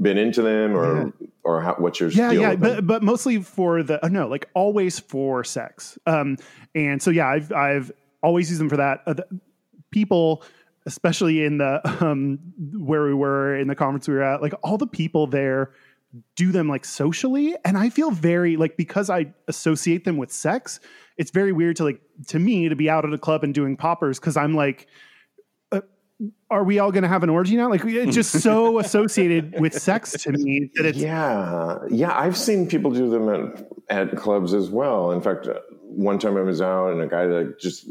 [0.00, 1.12] been into them, or
[1.44, 4.48] or how, what's your yeah deal yeah but, but mostly for the uh, no like
[4.54, 5.98] always for sex.
[6.06, 6.36] Um
[6.74, 7.90] and so yeah i've i've
[8.22, 9.02] always used them for that.
[9.06, 9.26] Uh, the,
[9.92, 10.42] people
[10.86, 12.38] especially in the um
[12.74, 15.72] where we were in the conference we were at like all the people there
[16.36, 17.56] do them like socially.
[17.64, 20.80] And i feel very like because i associate them with sex
[21.16, 23.76] it's very weird to like to me to be out at a club and doing
[23.76, 24.88] poppers because i'm like
[25.70, 25.80] uh,
[26.50, 27.68] are we all going to have an orgy now?
[27.68, 32.68] Like it's just so associated with sex to me that it's Yeah, yeah, I've seen
[32.68, 35.10] people do them at, at clubs as well.
[35.10, 35.54] In fact, uh,
[35.96, 37.86] one time I was out and a guy like just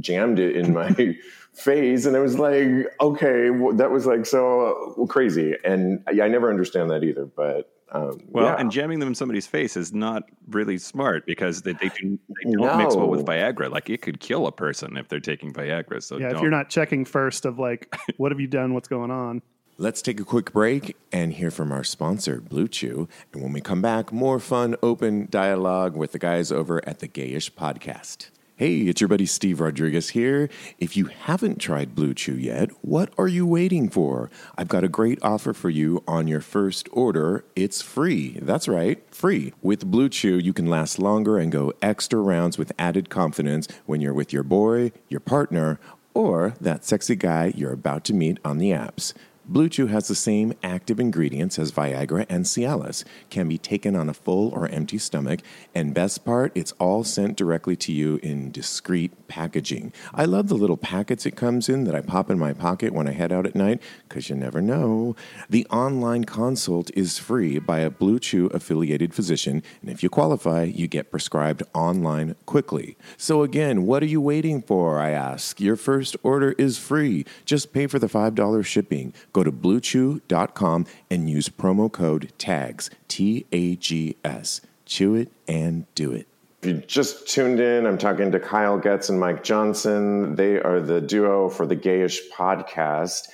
[0.00, 0.92] jammed it in my
[1.54, 2.68] face, and I was like,
[3.00, 7.26] okay, well, that was like so uh, crazy, and I, I never understand that either.
[7.26, 8.56] But um, Well, yeah.
[8.58, 12.52] and jamming them in somebody's face is not really smart because they, they, do, they
[12.52, 13.70] don't mix well with Viagra.
[13.70, 16.02] Like it could kill a person if they're taking Viagra.
[16.02, 16.36] So Yeah, don't.
[16.36, 18.72] if you're not checking first of like, what have you done?
[18.72, 19.42] What's going on?
[19.78, 23.08] Let's take a quick break and hear from our sponsor, Blue Chew.
[23.32, 27.08] And when we come back, more fun, open dialogue with the guys over at the
[27.08, 28.28] Gayish Podcast.
[28.54, 30.50] Hey, it's your buddy Steve Rodriguez here.
[30.78, 34.30] If you haven't tried Blue Chew yet, what are you waiting for?
[34.58, 37.42] I've got a great offer for you on your first order.
[37.56, 38.38] It's free.
[38.42, 39.54] That's right, free.
[39.62, 44.02] With Blue Chew, you can last longer and go extra rounds with added confidence when
[44.02, 45.80] you're with your boy, your partner,
[46.12, 49.14] or that sexy guy you're about to meet on the apps.
[49.44, 54.08] Blue Chew has the same active ingredients as Viagra and Cialis, can be taken on
[54.08, 55.40] a full or empty stomach,
[55.74, 59.92] and best part, it's all sent directly to you in discreet packaging.
[60.14, 63.08] I love the little packets it comes in that I pop in my pocket when
[63.08, 65.16] I head out at night, because you never know.
[65.50, 70.62] The online consult is free by a Blue Chew affiliated physician, and if you qualify,
[70.62, 72.96] you get prescribed online quickly.
[73.16, 75.00] So again, what are you waiting for?
[75.00, 75.60] I ask.
[75.60, 77.24] Your first order is free.
[77.44, 79.12] Just pay for the $5 shipping.
[79.32, 84.60] Go to bluechew.com and use promo code TAGS, T A G S.
[84.84, 86.26] Chew it and do it.
[86.62, 90.36] If you just tuned in, I'm talking to Kyle Getz and Mike Johnson.
[90.36, 93.28] They are the duo for the Gayish podcast.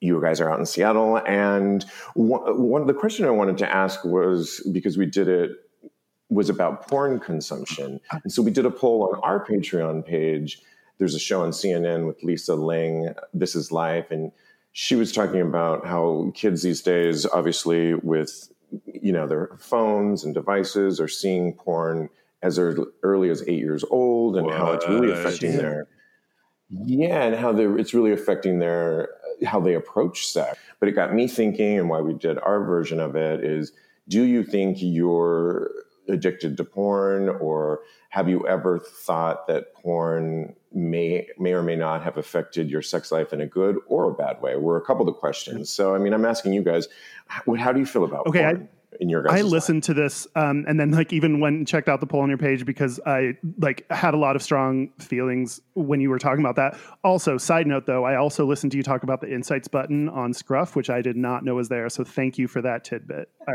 [0.00, 1.16] You guys are out in Seattle.
[1.18, 5.50] And one, one the question I wanted to ask was because we did it
[6.28, 8.00] was about porn consumption.
[8.22, 10.62] And so we did a poll on our Patreon page.
[10.98, 14.12] There's a show on CNN with Lisa Ling, This Is Life.
[14.12, 14.30] And
[14.72, 18.52] she was talking about how kids these days, obviously, with
[18.86, 22.08] you know their phones and devices, are seeing porn
[22.42, 24.56] as early as eight years old, and what?
[24.56, 25.88] how it's really affecting their
[26.68, 29.08] yeah, and how it's really affecting their
[29.44, 30.58] how they approach sex.
[30.78, 33.72] But it got me thinking, and why we did our version of it is:
[34.08, 35.70] Do you think you're
[36.10, 42.02] addicted to porn, or have you ever thought that porn may may or may not
[42.02, 44.56] have affected your sex life in a good or a bad way?
[44.56, 45.70] Were a couple of the questions.
[45.70, 46.88] So, I mean, I'm asking you guys,
[47.26, 48.68] how, how do you feel about okay, porn?
[48.72, 49.84] I, in your guys' I listened life?
[49.84, 52.38] to this um, and then like even went and checked out the poll on your
[52.38, 56.56] page because I like had a lot of strong feelings when you were talking about
[56.56, 56.78] that.
[57.04, 60.32] Also, side note though, I also listened to you talk about the insights button on
[60.32, 61.88] Scruff, which I did not know was there.
[61.88, 63.28] So thank you for that tidbit.
[63.46, 63.52] I,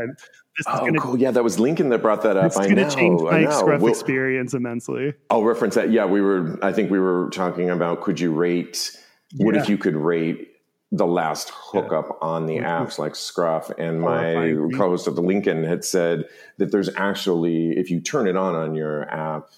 [0.56, 1.18] this oh, gonna, cool.
[1.18, 2.46] Yeah, that was Lincoln that brought that up.
[2.46, 5.14] It's going to change my Scruff we'll, experience immensely.
[5.30, 5.90] I'll reference that.
[5.90, 6.58] Yeah, we were.
[6.62, 8.96] I think we were talking about could you rate?
[9.36, 9.60] What yeah.
[9.60, 10.55] if you could rate
[10.96, 12.28] the last hookup yeah.
[12.28, 13.70] on the apps like Scruff.
[13.78, 16.24] And my co-host of the Lincoln had said
[16.58, 19.48] that there's actually, if you turn it on on your app,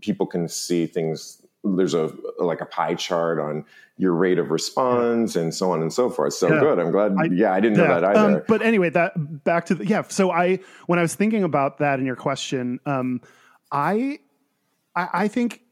[0.00, 1.42] people can see things.
[1.64, 3.64] There's a like a pie chart on
[3.98, 6.34] your rate of response and so on and so forth.
[6.34, 6.60] So yeah.
[6.60, 6.78] good.
[6.78, 7.16] I'm glad.
[7.18, 8.36] I, yeah, I didn't know that either.
[8.36, 9.12] Um, but anyway, that
[9.44, 10.02] back to the yeah.
[10.08, 13.20] So I when I was thinking about that in your question, um,
[13.72, 14.20] I,
[14.94, 15.62] I I think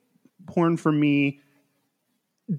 [0.47, 1.41] porn for me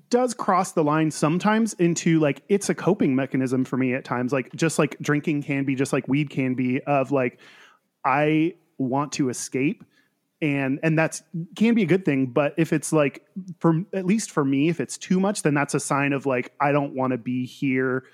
[0.09, 4.33] does cross the line sometimes into like it's a coping mechanism for me at times
[4.33, 7.39] like just like drinking can be just like weed can be of like
[8.03, 9.83] i want to escape
[10.41, 11.21] and and that's
[11.55, 13.25] can be a good thing but if it's like
[13.59, 16.51] for at least for me if it's too much then that's a sign of like
[16.59, 18.05] i don't want to be here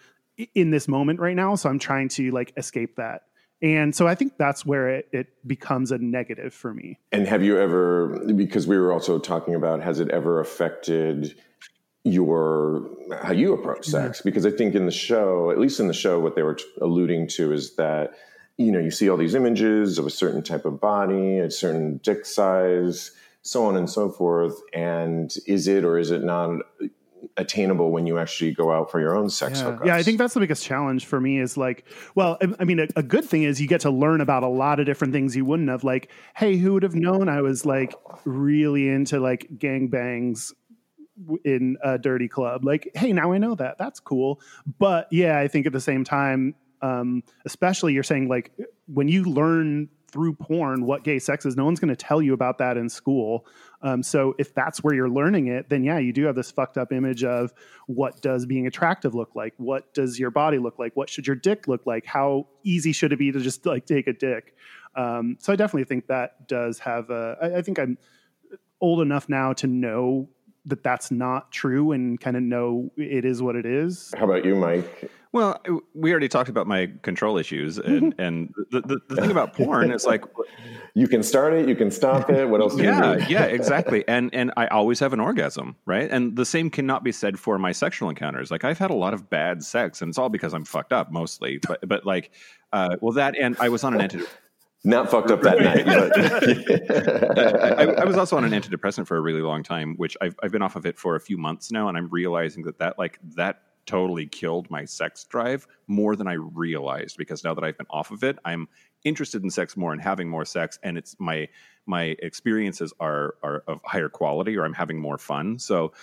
[0.54, 3.24] in this moment right now so i'm trying to like escape that
[3.64, 6.98] and so I think that's where it, it, becomes a negative for me.
[7.12, 11.36] And have you ever, because we were also talking about, has it ever affected
[12.04, 12.90] your
[13.22, 14.30] how you approach sex mm-hmm.
[14.30, 17.28] because i think in the show at least in the show what they were alluding
[17.28, 18.14] to is that
[18.58, 22.00] you know you see all these images of a certain type of body a certain
[22.04, 23.12] dick size
[23.44, 26.60] so on and so forth and is it or is it not
[27.38, 29.66] attainable when you actually go out for your own sex yeah.
[29.66, 29.86] hookups.
[29.86, 31.86] Yeah, I think that's the biggest challenge for me is like,
[32.16, 34.80] well, I mean, a, a, good thing is you get to learn about a lot
[34.80, 35.84] of different things you wouldn't have.
[35.84, 37.94] Like, hey, who would have known I was like
[38.26, 40.54] really into like gangbangs
[41.44, 42.64] in a dirty club.
[42.66, 43.78] Like, hey, now I know that.
[43.78, 44.42] That's cool.
[44.80, 48.52] But yeah, I think at the same time, um, especially you're saying like
[48.88, 52.34] when you learn through porn what gay sex is, no one's going to tell you
[52.34, 53.46] about that in school.
[53.82, 56.78] Um, so if that's where you're learning it, then yeah, you do have this fucked
[56.78, 57.54] up image of
[57.88, 59.54] what does being attractive look like?
[59.58, 60.96] What does your body look like?
[60.96, 62.06] What should your dick look like?
[62.06, 64.56] How easy should it be to just like take a dick?
[64.96, 67.38] Um, so I definitely think that does have a.
[67.42, 67.98] I, I think I'm
[68.82, 70.30] old enough now to know
[70.66, 74.14] that that's not true and kind of know it is what it is.
[74.18, 75.10] How about you, Mike?
[75.34, 75.62] Well,
[75.94, 78.22] we already talked about my control issues, and, mm-hmm.
[78.22, 80.26] and the, the, the, thing about porn is like
[80.94, 82.50] you can start it, you can stop it.
[82.50, 82.78] What else?
[82.78, 84.06] yeah, yeah, exactly.
[84.10, 86.12] And and I always have an orgasm, right?
[86.12, 88.52] And the same cannot be said for my sexual encounters.
[88.52, 91.12] Like I've had a lot of bad sex, and it's all because I'm fucked up
[91.14, 91.60] mostly.
[91.66, 92.32] But but like,
[92.74, 94.28] uh, well, that and I was on an antidepressant
[94.84, 95.86] not fucked up that night.
[95.86, 100.36] But I, I, was also on an antidepressant for a really long time, which I've,
[100.42, 102.98] I've been off of it for a few months now, and I'm realizing that that
[102.98, 107.78] like that totally killed my sex drive more than I realized because now that I've
[107.78, 108.68] been off of it, I'm
[109.04, 111.48] interested in sex more and having more sex, and it's my
[111.86, 115.60] my experiences are are of higher quality, or I'm having more fun.
[115.60, 115.94] So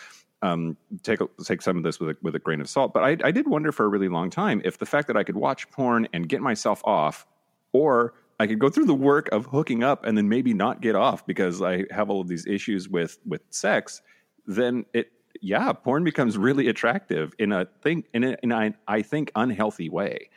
[0.43, 2.93] um, take a, take some of this with a, with a grain of salt.
[2.93, 5.25] But I, I did wonder for a really long time if the fact that I
[5.25, 7.27] could watch porn and get myself off,
[7.73, 10.95] or I could go through the work of hooking up and then maybe not get
[10.95, 14.03] off because I have all of these issues with with sex,
[14.47, 19.31] then it yeah, porn becomes really attractive in a thing in a, in I think
[19.35, 20.31] unhealthy way.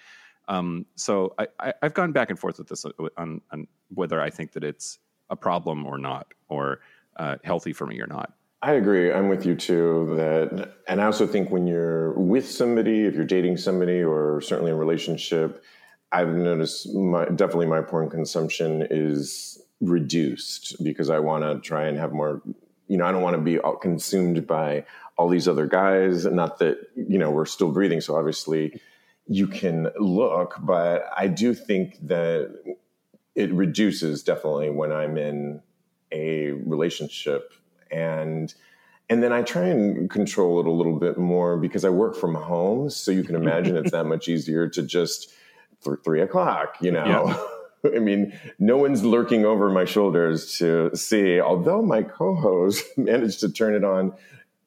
[0.47, 4.19] Um, so I, I, have gone back and forth with this uh, on, on, whether
[4.19, 4.99] I think that it's
[5.29, 6.81] a problem or not, or
[7.15, 8.33] uh, healthy for me or not.
[8.61, 9.11] I agree.
[9.11, 10.13] I'm with you too.
[10.17, 14.71] That, and I also think when you're with somebody, if you're dating somebody, or certainly
[14.71, 15.63] in a relationship,
[16.11, 21.97] I've noticed my, definitely my porn consumption is reduced because I want to try and
[21.97, 22.41] have more.
[22.87, 24.85] You know, I don't want to be consumed by
[25.17, 26.25] all these other guys.
[26.25, 28.79] Not that you know we're still breathing, so obviously
[29.27, 32.75] you can look, but I do think that
[33.33, 35.61] it reduces definitely when I'm in
[36.11, 37.53] a relationship
[37.89, 38.53] and
[39.09, 42.33] and then I try and control it a little bit more because I work from
[42.33, 42.89] home.
[42.89, 45.33] So you can imagine it's that much easier to just
[45.81, 47.05] for three o'clock, you know.
[47.05, 47.45] Yeah.
[47.95, 53.39] I mean, no one's lurking over my shoulders to see, although my co host managed
[53.39, 54.13] to turn it on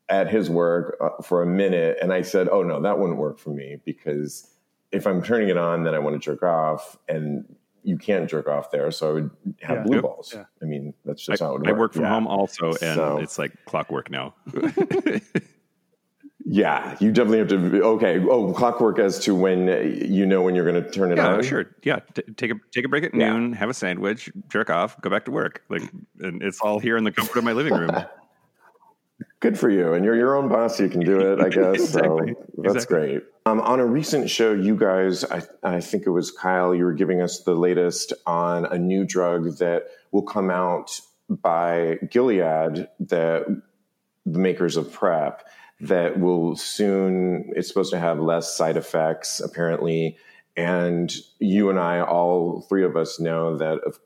[0.08, 1.98] at his work uh, for a minute.
[2.02, 4.50] And I said, oh, no, that wouldn't work for me because
[4.90, 6.98] if I'm turning it on, then I want to jerk off.
[7.08, 7.44] And
[7.84, 8.90] you can't jerk off there.
[8.90, 9.82] So I would have yeah.
[9.84, 10.02] blue yep.
[10.02, 10.32] balls.
[10.34, 10.44] Yeah.
[10.60, 11.68] I mean, that's just I, how it works.
[11.68, 12.08] I work from yeah.
[12.08, 14.34] home also, and so, it's like clockwork now.
[16.46, 17.82] yeah, you definitely have to.
[17.82, 19.66] Okay, oh, clockwork as to when
[20.10, 21.42] you know when you're going to turn it yeah, on.
[21.42, 22.00] Sure, yeah.
[22.14, 25.24] T- take a take a break at noon, have a sandwich, jerk off, go back
[25.24, 25.62] to work.
[25.70, 25.82] Like,
[26.20, 27.90] and it's all here in the comfort of my living room.
[29.40, 29.94] Good for you.
[29.94, 30.80] And you're your own boss.
[30.80, 31.74] You can do it, I guess.
[31.74, 32.34] exactly.
[32.34, 32.96] So that's exactly.
[32.96, 33.22] great.
[33.46, 36.94] Um, on a recent show, you guys, I, I think it was Kyle, you were
[36.94, 43.62] giving us the latest on a new drug that will come out by Gilead, that
[44.26, 45.46] the makers of PrEP,
[45.80, 50.16] that will soon, it's supposed to have less side effects, apparently.
[50.56, 53.98] And you and I, all three of us know that, of,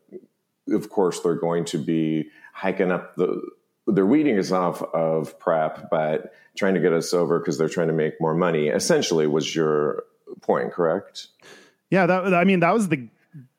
[0.71, 3.41] of course, they're going to be hiking up the
[3.89, 7.89] they're weeding us off of PrEP, but trying to get us over because they're trying
[7.89, 8.69] to make more money.
[8.69, 10.05] Essentially, was your
[10.43, 11.29] point correct?
[11.91, 13.09] Yeah, that I mean that was the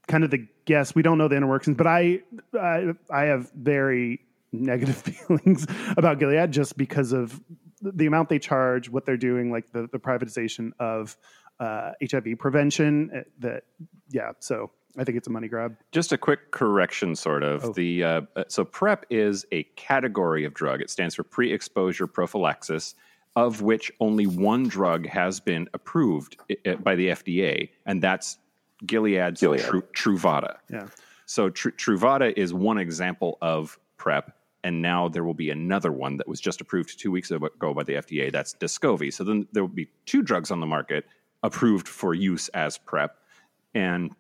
[0.07, 0.93] kind of the guess.
[0.93, 2.19] We don't know the inner workings, but I
[2.53, 4.21] I, I have very
[4.51, 4.95] negative
[5.27, 7.41] feelings about Gilead just because of
[7.81, 11.17] the amount they charge, what they're doing, like the the privatization of
[11.59, 13.11] uh, HIV prevention.
[13.13, 13.63] Eh, that
[14.09, 15.77] yeah, so I think it's a money grab.
[15.91, 17.65] Just a quick correction, sort of.
[17.65, 17.73] Oh.
[17.73, 20.81] The uh, uh so PrEP is a category of drug.
[20.81, 22.95] It stands for pre-exposure prophylaxis,
[23.35, 26.37] of which only one drug has been approved
[26.83, 28.37] by the FDA, and that's
[28.85, 29.61] Gilead's Gilead.
[29.61, 30.57] Tru- Truvada.
[30.69, 30.87] Yeah.
[31.25, 34.31] So Tru- Truvada is one example of PrEP,
[34.63, 37.83] and now there will be another one that was just approved two weeks ago by
[37.83, 38.31] the FDA.
[38.31, 39.13] That's Descovy.
[39.13, 41.05] So then there will be two drugs on the market
[41.43, 43.15] approved for use as PrEP,
[43.73, 44.11] and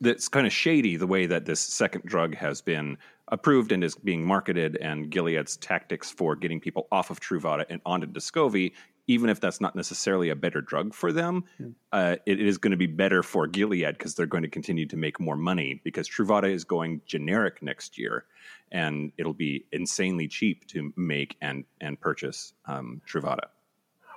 [0.00, 2.96] that's kind of shady the way that this second drug has been
[3.28, 7.80] approved and is being marketed, and Gilead's tactics for getting people off of Truvada and
[7.86, 8.72] onto Descovy,
[9.06, 11.66] even if that's not necessarily a better drug for them, yeah.
[11.92, 14.96] uh, it is going to be better for Gilead because they're going to continue to
[14.96, 18.24] make more money because Truvada is going generic next year,
[18.72, 23.48] and it'll be insanely cheap to make and and purchase um, Truvada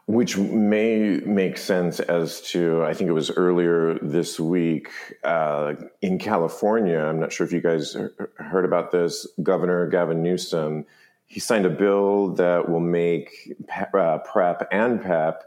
[0.07, 4.89] which may make sense as to i think it was earlier this week
[5.23, 7.95] uh, in california i'm not sure if you guys
[8.37, 10.85] heard about this governor gavin newsom
[11.27, 13.55] he signed a bill that will make
[13.93, 15.43] uh, prep and pep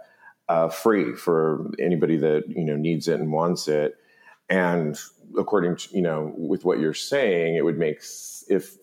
[0.49, 3.97] uh, free for anybody that you know needs it and wants it
[4.49, 4.99] and
[5.39, 8.03] according to you know with what you're saying it would make
[8.49, 8.77] if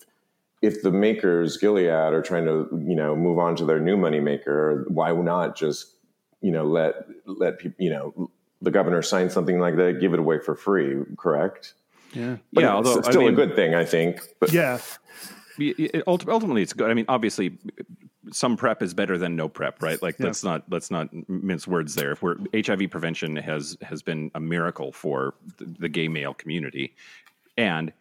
[0.61, 4.19] if the makers Gilead are trying to you know move on to their new money
[4.19, 5.93] maker, why not just
[6.41, 6.95] you know let
[7.25, 8.31] let people you know
[8.61, 11.03] the governor sign something like that, give it away for free?
[11.17, 11.73] Correct?
[12.13, 12.73] Yeah, but yeah.
[12.73, 14.21] Although it's still I mean, a good thing, I think.
[14.39, 14.51] But.
[14.51, 14.79] Yeah.
[15.57, 16.89] It, ultimately, it's good.
[16.89, 17.57] I mean, obviously,
[18.31, 20.01] some prep is better than no prep, right?
[20.01, 20.27] Like, yeah.
[20.27, 22.11] let's not let's not mince words there.
[22.11, 26.95] If we're HIV prevention has has been a miracle for the, the gay male community,
[27.57, 27.91] and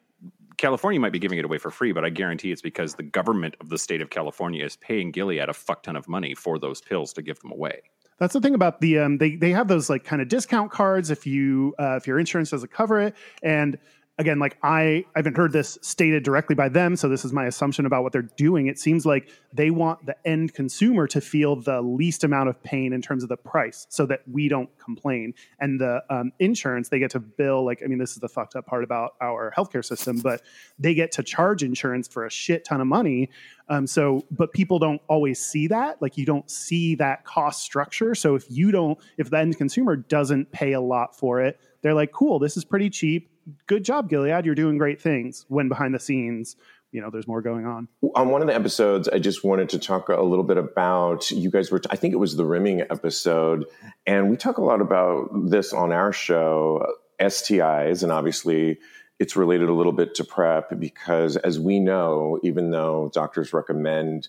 [0.56, 3.56] California might be giving it away for free, but I guarantee it's because the government
[3.60, 6.80] of the state of California is paying Gilead a fuck ton of money for those
[6.80, 7.82] pills to give them away.
[8.18, 11.10] That's the thing about the um, they they have those like kind of discount cards
[11.10, 13.78] if you uh, if your insurance doesn't cover it, and
[14.18, 17.46] again, like I, I haven't heard this stated directly by them, so this is my
[17.46, 18.66] assumption about what they're doing.
[18.66, 22.92] It seems like they want the end consumer to feel the least amount of pain
[22.92, 25.34] in terms of the price, so that we don't complain.
[25.60, 28.56] And the um, insurance, they get to bill like I mean, this is the fucked
[28.56, 30.42] up part about our healthcare system, but
[30.78, 33.30] they get to charge insurance for a shit ton of money.
[33.68, 36.00] Um, so, but people don't always see that.
[36.00, 38.14] Like, you don't see that cost structure.
[38.14, 41.94] So, if you don't, if the end consumer doesn't pay a lot for it, they're
[41.94, 43.30] like, cool, this is pretty cheap
[43.66, 44.44] good job, Gilead.
[44.44, 45.44] You're doing great things.
[45.48, 46.56] When behind the scenes,
[46.92, 47.88] you know there's more going on.
[48.14, 51.50] On one of the episodes, I just wanted to talk a little bit about you
[51.50, 51.80] guys were.
[51.90, 53.66] I think it was the rimming episode,
[54.06, 56.86] and we talk a lot about this on our show,
[57.20, 58.78] STIs, and obviously
[59.18, 64.28] it's related a little bit to PrEP because, as we know, even though doctors recommend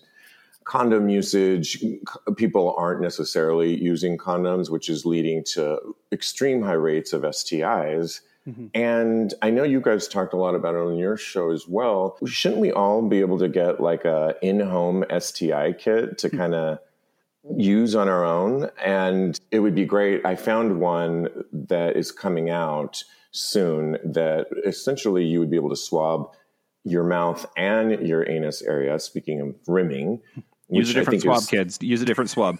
[0.64, 1.82] condom usage,
[2.36, 5.78] people aren't necessarily using condoms, which is leading to
[6.12, 8.20] extreme high rates of STIs.
[8.46, 8.66] Mm-hmm.
[8.74, 12.18] And I know you guys talked a lot about it on your show as well.
[12.26, 16.36] Shouldn't we all be able to get like a in-home STI kit to mm-hmm.
[16.38, 16.78] kind of
[17.56, 18.70] use on our own?
[18.82, 20.24] And it would be great.
[20.24, 25.76] I found one that is coming out soon that essentially you would be able to
[25.76, 26.30] swab
[26.84, 28.98] your mouth and your anus area.
[28.98, 30.20] Speaking of rimming,
[30.70, 31.78] Use a different swab, is, kids.
[31.80, 32.58] Use a different swab.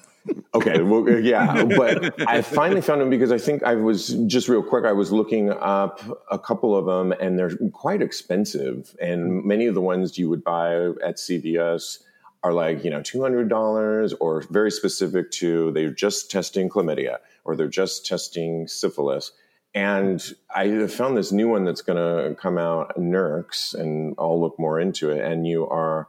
[0.54, 4.48] Okay, well, uh, yeah, but I finally found them because I think I was just
[4.48, 4.86] real quick.
[4.86, 6.00] I was looking up
[6.30, 8.96] a couple of them, and they're quite expensive.
[9.00, 11.98] And many of the ones you would buy at CVS
[12.42, 17.18] are like you know two hundred dollars, or very specific to they're just testing chlamydia
[17.44, 19.32] or they're just testing syphilis.
[19.74, 20.22] And
[20.54, 24.80] I found this new one that's going to come out, Nurx, and I'll look more
[24.80, 25.20] into it.
[25.22, 26.08] N U R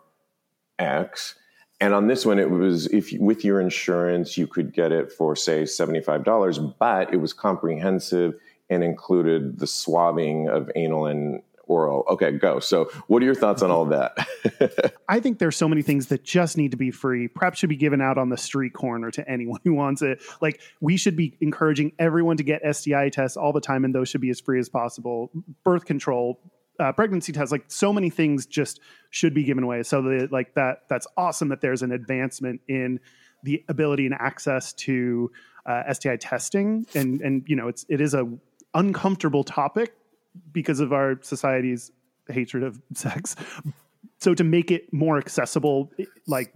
[0.79, 1.35] X
[1.81, 5.35] and on this one, it was if with your insurance, you could get it for
[5.35, 8.35] say $75, but it was comprehensive
[8.69, 12.03] and included the swabbing of anal and oral.
[12.09, 12.59] Okay, go.
[12.59, 14.17] So, what are your thoughts on all that?
[15.09, 17.27] I think there's so many things that just need to be free.
[17.27, 20.21] PrEP should be given out on the street corner to anyone who wants it.
[20.41, 24.09] Like, we should be encouraging everyone to get STI tests all the time, and those
[24.09, 25.31] should be as free as possible.
[25.63, 26.41] Birth control,
[26.79, 29.83] uh, pregnancy tests, like so many things just should be given away.
[29.83, 32.99] So that like that that's awesome that there's an advancement in
[33.43, 35.31] the ability and access to
[35.65, 38.27] uh, STI testing, and and you know it's it is a
[38.73, 39.93] uncomfortable topic
[40.51, 41.91] because of our society's
[42.27, 43.35] hatred of sex.
[44.19, 45.91] So to make it more accessible,
[46.27, 46.53] like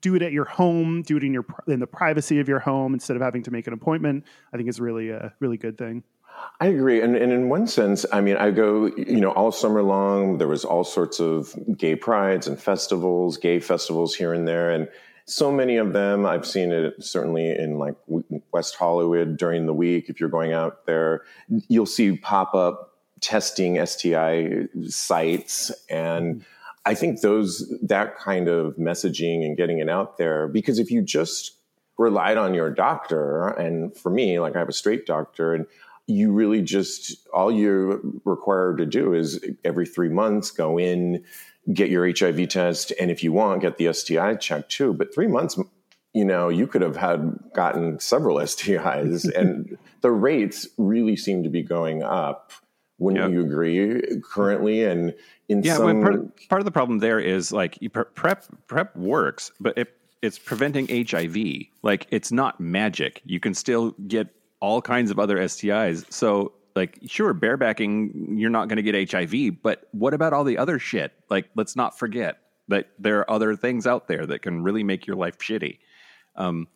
[0.00, 2.94] do it at your home, do it in your in the privacy of your home
[2.94, 4.24] instead of having to make an appointment.
[4.52, 6.02] I think is really a really good thing.
[6.60, 7.00] I agree.
[7.02, 10.48] And, and in one sense, I mean, I go, you know, all summer long, there
[10.48, 14.70] was all sorts of gay prides and festivals, gay festivals here and there.
[14.70, 14.88] And
[15.24, 17.94] so many of them, I've seen it certainly in like
[18.52, 20.08] West Hollywood during the week.
[20.08, 21.22] If you're going out there,
[21.68, 22.91] you'll see pop up
[23.22, 25.72] testing STI sites.
[25.88, 26.42] And mm-hmm.
[26.84, 31.00] I think those, that kind of messaging and getting it out there, because if you
[31.00, 31.56] just
[31.96, 35.66] relied on your doctor, and for me, like I have a straight doctor, and
[36.06, 41.24] you really just all you're required to do is every three months go in,
[41.72, 44.92] get your HIV test, and if you want, get the STI check too.
[44.92, 45.58] But three months,
[46.12, 51.48] you know, you could have had gotten several STIs, and the rates really seem to
[51.48, 52.52] be going up.
[53.02, 53.32] Wouldn't yep.
[53.32, 54.20] you agree?
[54.22, 55.12] Currently, and
[55.48, 56.00] in yeah, some...
[56.00, 57.78] part, of, part of the problem there is like
[58.14, 61.36] prep prep works, but it, it's preventing HIV.
[61.82, 63.20] Like it's not magic.
[63.24, 64.28] You can still get
[64.60, 66.10] all kinds of other STIs.
[66.12, 70.56] So, like, sure, barebacking, you're not going to get HIV, but what about all the
[70.56, 71.12] other shit?
[71.28, 72.38] Like, let's not forget
[72.68, 75.80] that there are other things out there that can really make your life shitty.
[76.36, 76.68] Um,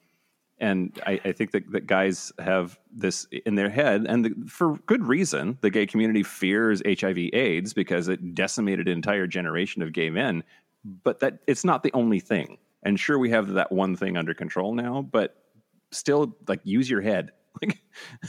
[0.59, 4.77] and I, I, think that, that guys have this in their head, and the, for
[4.87, 5.59] good reason.
[5.61, 10.45] The gay community fears HIV/AIDS because it decimated an entire generation of gay men.
[10.85, 12.59] But that it's not the only thing.
[12.83, 15.37] And sure, we have that one thing under control now, but
[15.91, 17.33] still, like, use your head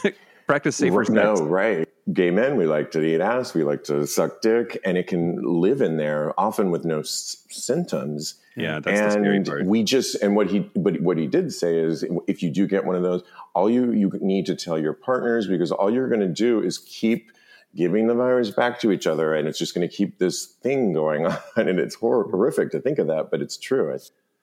[0.03, 0.17] like
[0.47, 1.13] practice safer sex.
[1.13, 1.87] No, right.
[2.11, 5.41] Gay men, we like to eat ass, we like to suck dick, and it can
[5.43, 8.35] live in there often with no s- symptoms.
[8.57, 9.65] Yeah, that's and the scary part.
[9.65, 12.85] We just and what he but what he did say is if you do get
[12.85, 16.21] one of those, all you you need to tell your partners because all you're going
[16.21, 17.31] to do is keep
[17.75, 20.93] giving the virus back to each other, and it's just going to keep this thing
[20.93, 21.37] going on.
[21.55, 23.93] And it's horrific to think of that, but it's true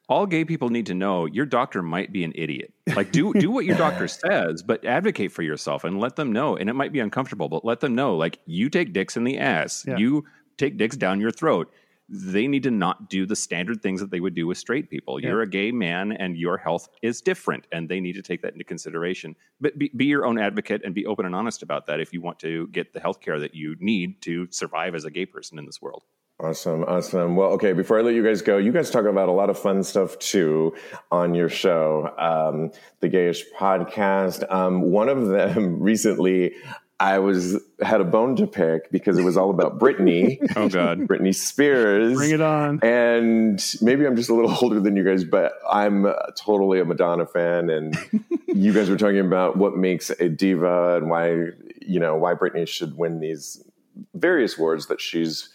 [0.09, 2.73] all gay people need to know your doctor might be an idiot.
[2.95, 6.57] Like do do what your doctor says, but advocate for yourself and let them know.
[6.57, 9.39] And it might be uncomfortable, but let them know like you take dicks in the
[9.39, 9.85] ass.
[9.87, 9.97] Yeah.
[9.97, 10.25] You
[10.57, 11.73] take dicks down your throat.
[12.09, 15.21] They need to not do the standard things that they would do with straight people.
[15.21, 15.29] Yeah.
[15.31, 18.53] You're a gay man and your health is different and they need to take that
[18.53, 19.37] into consideration.
[19.61, 22.21] But be, be your own advocate and be open and honest about that if you
[22.21, 25.59] want to get the health care that you need to survive as a gay person
[25.59, 26.05] in this world.
[26.41, 27.37] Awesome, awesome.
[27.37, 29.59] Well, okay, before I let you guys go, you guys talk about a lot of
[29.59, 30.75] fun stuff too
[31.13, 34.51] on your show, um, the Gayish podcast.
[34.53, 36.55] Um, one of them recently,
[37.01, 40.39] I was had a bone to pick because it was all about Britney.
[40.57, 42.15] oh God, Britney Spears.
[42.15, 42.81] Bring it on.
[42.83, 46.85] And maybe I'm just a little older than you guys, but I'm uh, totally a
[46.85, 47.69] Madonna fan.
[47.69, 47.97] And
[48.47, 51.49] you guys were talking about what makes a diva and why
[51.83, 53.63] you know why Britney should win these
[54.15, 55.49] various awards that she's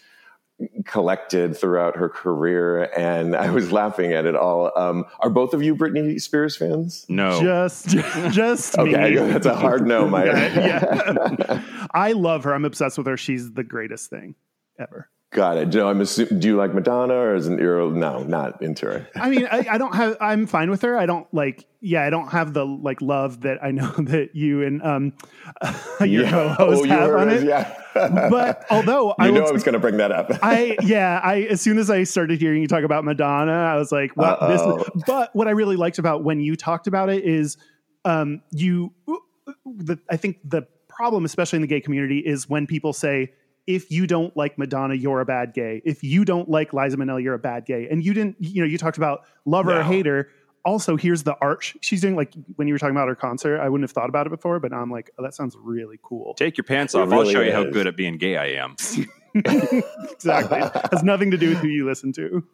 [0.84, 4.72] collected throughout her career, and I was laughing at it all.
[4.76, 7.06] Um, are both of you Britney Spears fans?
[7.08, 7.40] No.
[7.40, 7.88] Just,
[8.30, 9.16] just Okay, me.
[9.32, 10.26] that's a hard no, Mike.
[10.32, 11.62] yeah.
[11.94, 12.54] I love her.
[12.54, 13.16] I'm obsessed with her.
[13.16, 14.34] She's the greatest thing
[14.78, 15.08] ever.
[15.32, 15.72] Got it.
[15.72, 19.08] No, I'm assuming, do you like Madonna or is it, you're no, not into her?
[19.14, 20.16] I mean, I, I don't have.
[20.20, 20.98] I'm fine with her.
[20.98, 21.66] I don't like.
[21.80, 25.12] Yeah, I don't have the like love that I know that you and um
[26.00, 26.30] your Yeah.
[26.30, 27.44] co-host Oh, have on it.
[27.44, 27.76] Yeah.
[27.94, 30.30] But although you I know I was going to bring that up.
[30.42, 33.90] I yeah, I as soon as I started hearing you talk about Madonna, I was
[33.92, 34.76] like, well, Uh-oh.
[34.78, 37.56] this but what I really liked about when you talked about it is
[38.04, 38.92] um you
[39.64, 43.32] the I think the problem especially in the gay community is when people say
[43.66, 45.82] if you don't like Madonna, you're a bad gay.
[45.84, 47.88] If you don't like Liza Minnelli, you're a bad gay.
[47.90, 50.30] And you didn't, you know, you talked about lover or hater.
[50.64, 52.16] Also, here's the art she's doing.
[52.16, 54.60] Like when you were talking about her concert, I wouldn't have thought about it before,
[54.60, 56.34] but now I'm like, oh, that sounds really cool.
[56.34, 57.12] Take your pants It off.
[57.12, 58.76] I'll really show you how good at being gay I am.
[59.34, 60.60] exactly.
[60.92, 62.44] Has nothing to do with who you listen to.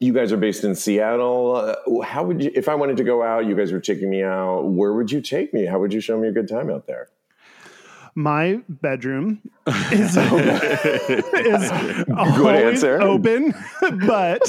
[0.00, 1.56] you guys are based in Seattle.
[1.56, 4.22] Uh, how would you, if I wanted to go out, you guys were taking me
[4.24, 5.66] out, where would you take me?
[5.66, 7.08] How would you show me a good time out there?
[8.18, 11.70] my bedroom is, is
[12.16, 13.00] always answer.
[13.00, 13.52] open,
[14.06, 14.46] but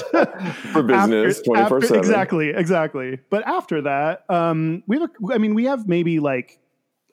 [0.71, 1.97] For business, 24 7.
[1.97, 3.19] Exactly, exactly.
[3.29, 5.09] But after that, um, we have.
[5.09, 6.59] A, I mean, we have maybe like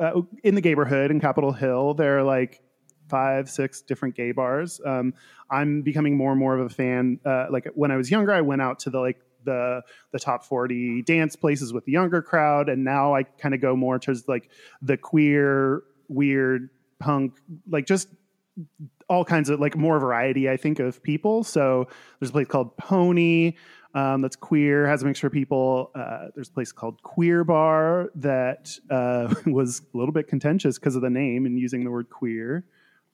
[0.01, 1.95] uh, in the neighborhood in Capitol Hill.
[1.95, 2.61] There are like
[3.09, 4.81] five, six different gay bars.
[4.85, 5.15] Um,
[5.51, 7.21] I'm becoming more and more of a fan.
[7.25, 9.83] Uh, like when I was younger, I went out to the like the
[10.13, 13.77] the top 40 dance places with the younger crowd and now i kind of go
[13.77, 14.49] more towards like
[14.81, 16.71] the queer weird
[17.05, 17.35] punk
[17.69, 18.09] like just
[19.09, 21.87] all kinds of like more variety i think of people so
[22.19, 23.53] there's a place called pony
[23.95, 28.11] um, that's queer has a mixture of people uh, there's a place called queer bar
[28.17, 32.09] that uh, was a little bit contentious because of the name and using the word
[32.11, 32.65] queer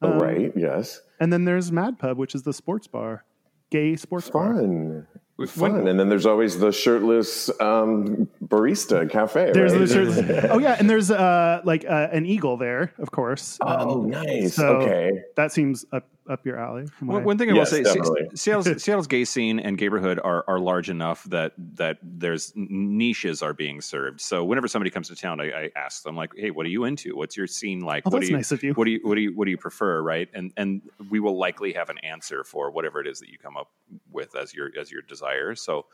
[0.03, 0.53] Oh, Um, right.
[0.57, 1.03] Yes.
[1.21, 3.25] and then there's mad pub which is the sports bar
[3.71, 5.07] gay sports bar Fun.
[5.47, 5.87] Fun.
[5.89, 9.53] and then there's always the shirtless um, barista cafe.
[9.53, 9.79] There's right?
[9.81, 13.59] the shirtless- oh yeah, and there's uh like uh, an eagle there, of course.
[13.63, 14.55] Oh, Um, nice.
[14.55, 15.23] so okay.
[15.37, 16.87] that seems up up your alley.
[16.87, 18.29] from what One thing I Yes, will say, definitely.
[18.37, 23.53] Seattle's, Seattle's gay scene and neighborhood are, are large enough that that there's niches are
[23.53, 24.21] being served.
[24.21, 26.85] So whenever somebody comes to town, I, I ask them like, "Hey, what are you
[26.85, 27.17] into?
[27.17, 28.05] What's your scene like?
[28.07, 28.75] Oh, what that's do you, nice of you.
[28.75, 31.37] What do you what do you what do you prefer?" Right, and and we will
[31.37, 33.71] likely have an answer for whatever it is that you come up
[34.13, 35.30] with as your as your desire.
[35.55, 35.87] So.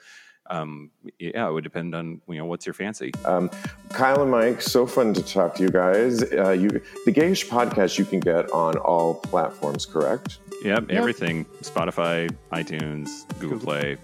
[0.49, 3.11] Um, yeah, it would depend on you know what's your fancy.
[3.25, 3.51] Um,
[3.89, 6.23] Kyle and Mike, so fun to talk to you guys.
[6.23, 6.71] Uh, you,
[7.05, 10.39] the Gayish podcast you can get on all platforms, correct?
[10.63, 13.09] Yep, everything: Spotify, iTunes,
[13.41, 13.97] Google Play.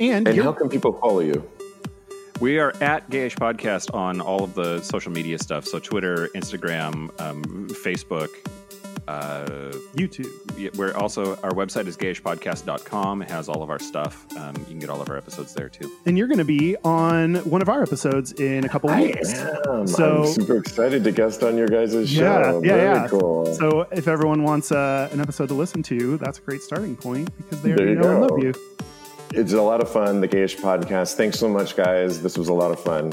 [0.00, 1.46] and And how can people follow you?
[2.40, 5.66] We are at Gayish Podcast on all of the social media stuff.
[5.66, 8.28] So Twitter, Instagram, um, Facebook.
[9.06, 9.44] Uh,
[9.94, 10.76] YouTube.
[10.76, 13.22] we're also, our website is gayishpodcast.com.
[13.22, 14.26] It has all of our stuff.
[14.36, 15.90] Um, you can get all of our episodes there too.
[16.06, 19.34] And you're going to be on one of our episodes in a couple weeks.
[19.34, 19.86] am.
[19.86, 22.62] So- I'm super excited to guest on your guys' Yeah, show.
[22.64, 23.08] yeah, Very yeah.
[23.08, 23.54] cool.
[23.54, 27.28] So if everyone wants uh, an episode to listen to, that's a great starting point
[27.36, 28.54] because they There already you know and love you.
[29.34, 31.14] it's a lot of fun, the Gayish podcast.
[31.14, 32.22] Thanks so much, guys.
[32.22, 33.12] This was a lot of fun.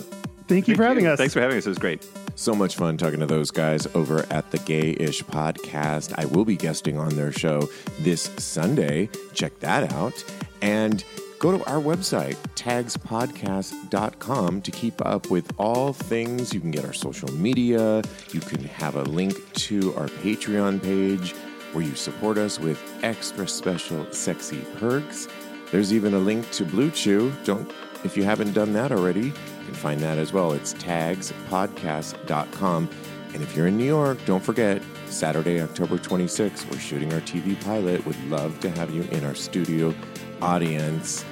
[0.52, 1.18] Thank you for having us.
[1.18, 1.66] Thanks for having us.
[1.66, 2.06] It was great.
[2.36, 6.14] So much fun talking to those guys over at the Gayish podcast.
[6.18, 9.10] I will be guesting on their show this Sunday.
[9.34, 10.26] Check that out.
[10.62, 11.06] And
[11.40, 16.54] go to our website, tagspodcast.com, to keep up with all things.
[16.54, 18.02] You can get our social media.
[18.34, 21.32] You can have a link to our Patreon page
[21.72, 25.30] where you support us with extra special sexy perks.
[25.72, 27.32] There's even a link to Blue Chew.
[27.46, 27.72] Don't
[28.04, 29.34] if you haven't done that already, you
[29.72, 30.52] can find that as well.
[30.52, 32.90] It's tagspodcast.com.
[33.34, 37.58] And if you're in New York, don't forget Saturday, October 26th, we're shooting our TV
[37.64, 38.06] pilot.
[38.06, 39.96] Would love to have you in our studio
[40.42, 41.24] audience.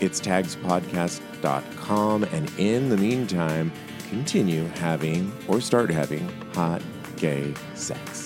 [0.00, 2.24] It's tagspodcast.com.
[2.24, 3.72] And in the meantime,
[4.10, 6.82] continue having or start having hot
[7.16, 8.25] gay sex.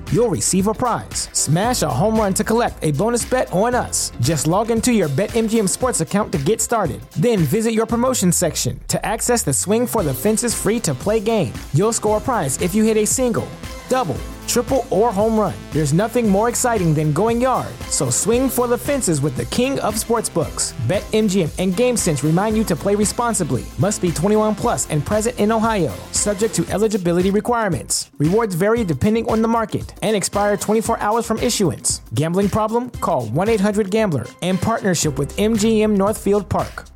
[0.11, 1.29] you'll receive a prize.
[1.33, 4.11] Smash a home run to collect a bonus bet on us.
[4.21, 7.01] Just log into your BetMGM Sports account to get started.
[7.17, 11.19] Then visit your promotion section to access the Swing for the Fences free to play
[11.19, 11.53] game.
[11.73, 13.47] You'll score a prize if you hit a single,
[13.89, 15.53] double, triple, or home run.
[15.71, 17.73] There's nothing more exciting than going yard.
[17.89, 20.73] So swing for the fences with the king of sportsbooks.
[20.87, 23.65] BetMGM and GameSense remind you to play responsibly.
[23.77, 25.93] Must be 21 plus and present in Ohio.
[26.11, 28.00] Subject to eligibility requirements.
[28.21, 32.01] Rewards vary depending on the market and expire 24 hours from issuance.
[32.13, 32.91] Gambling problem?
[33.01, 34.27] Call 1-800-GAMBLER.
[34.41, 36.90] In partnership with MGM Northfield Park.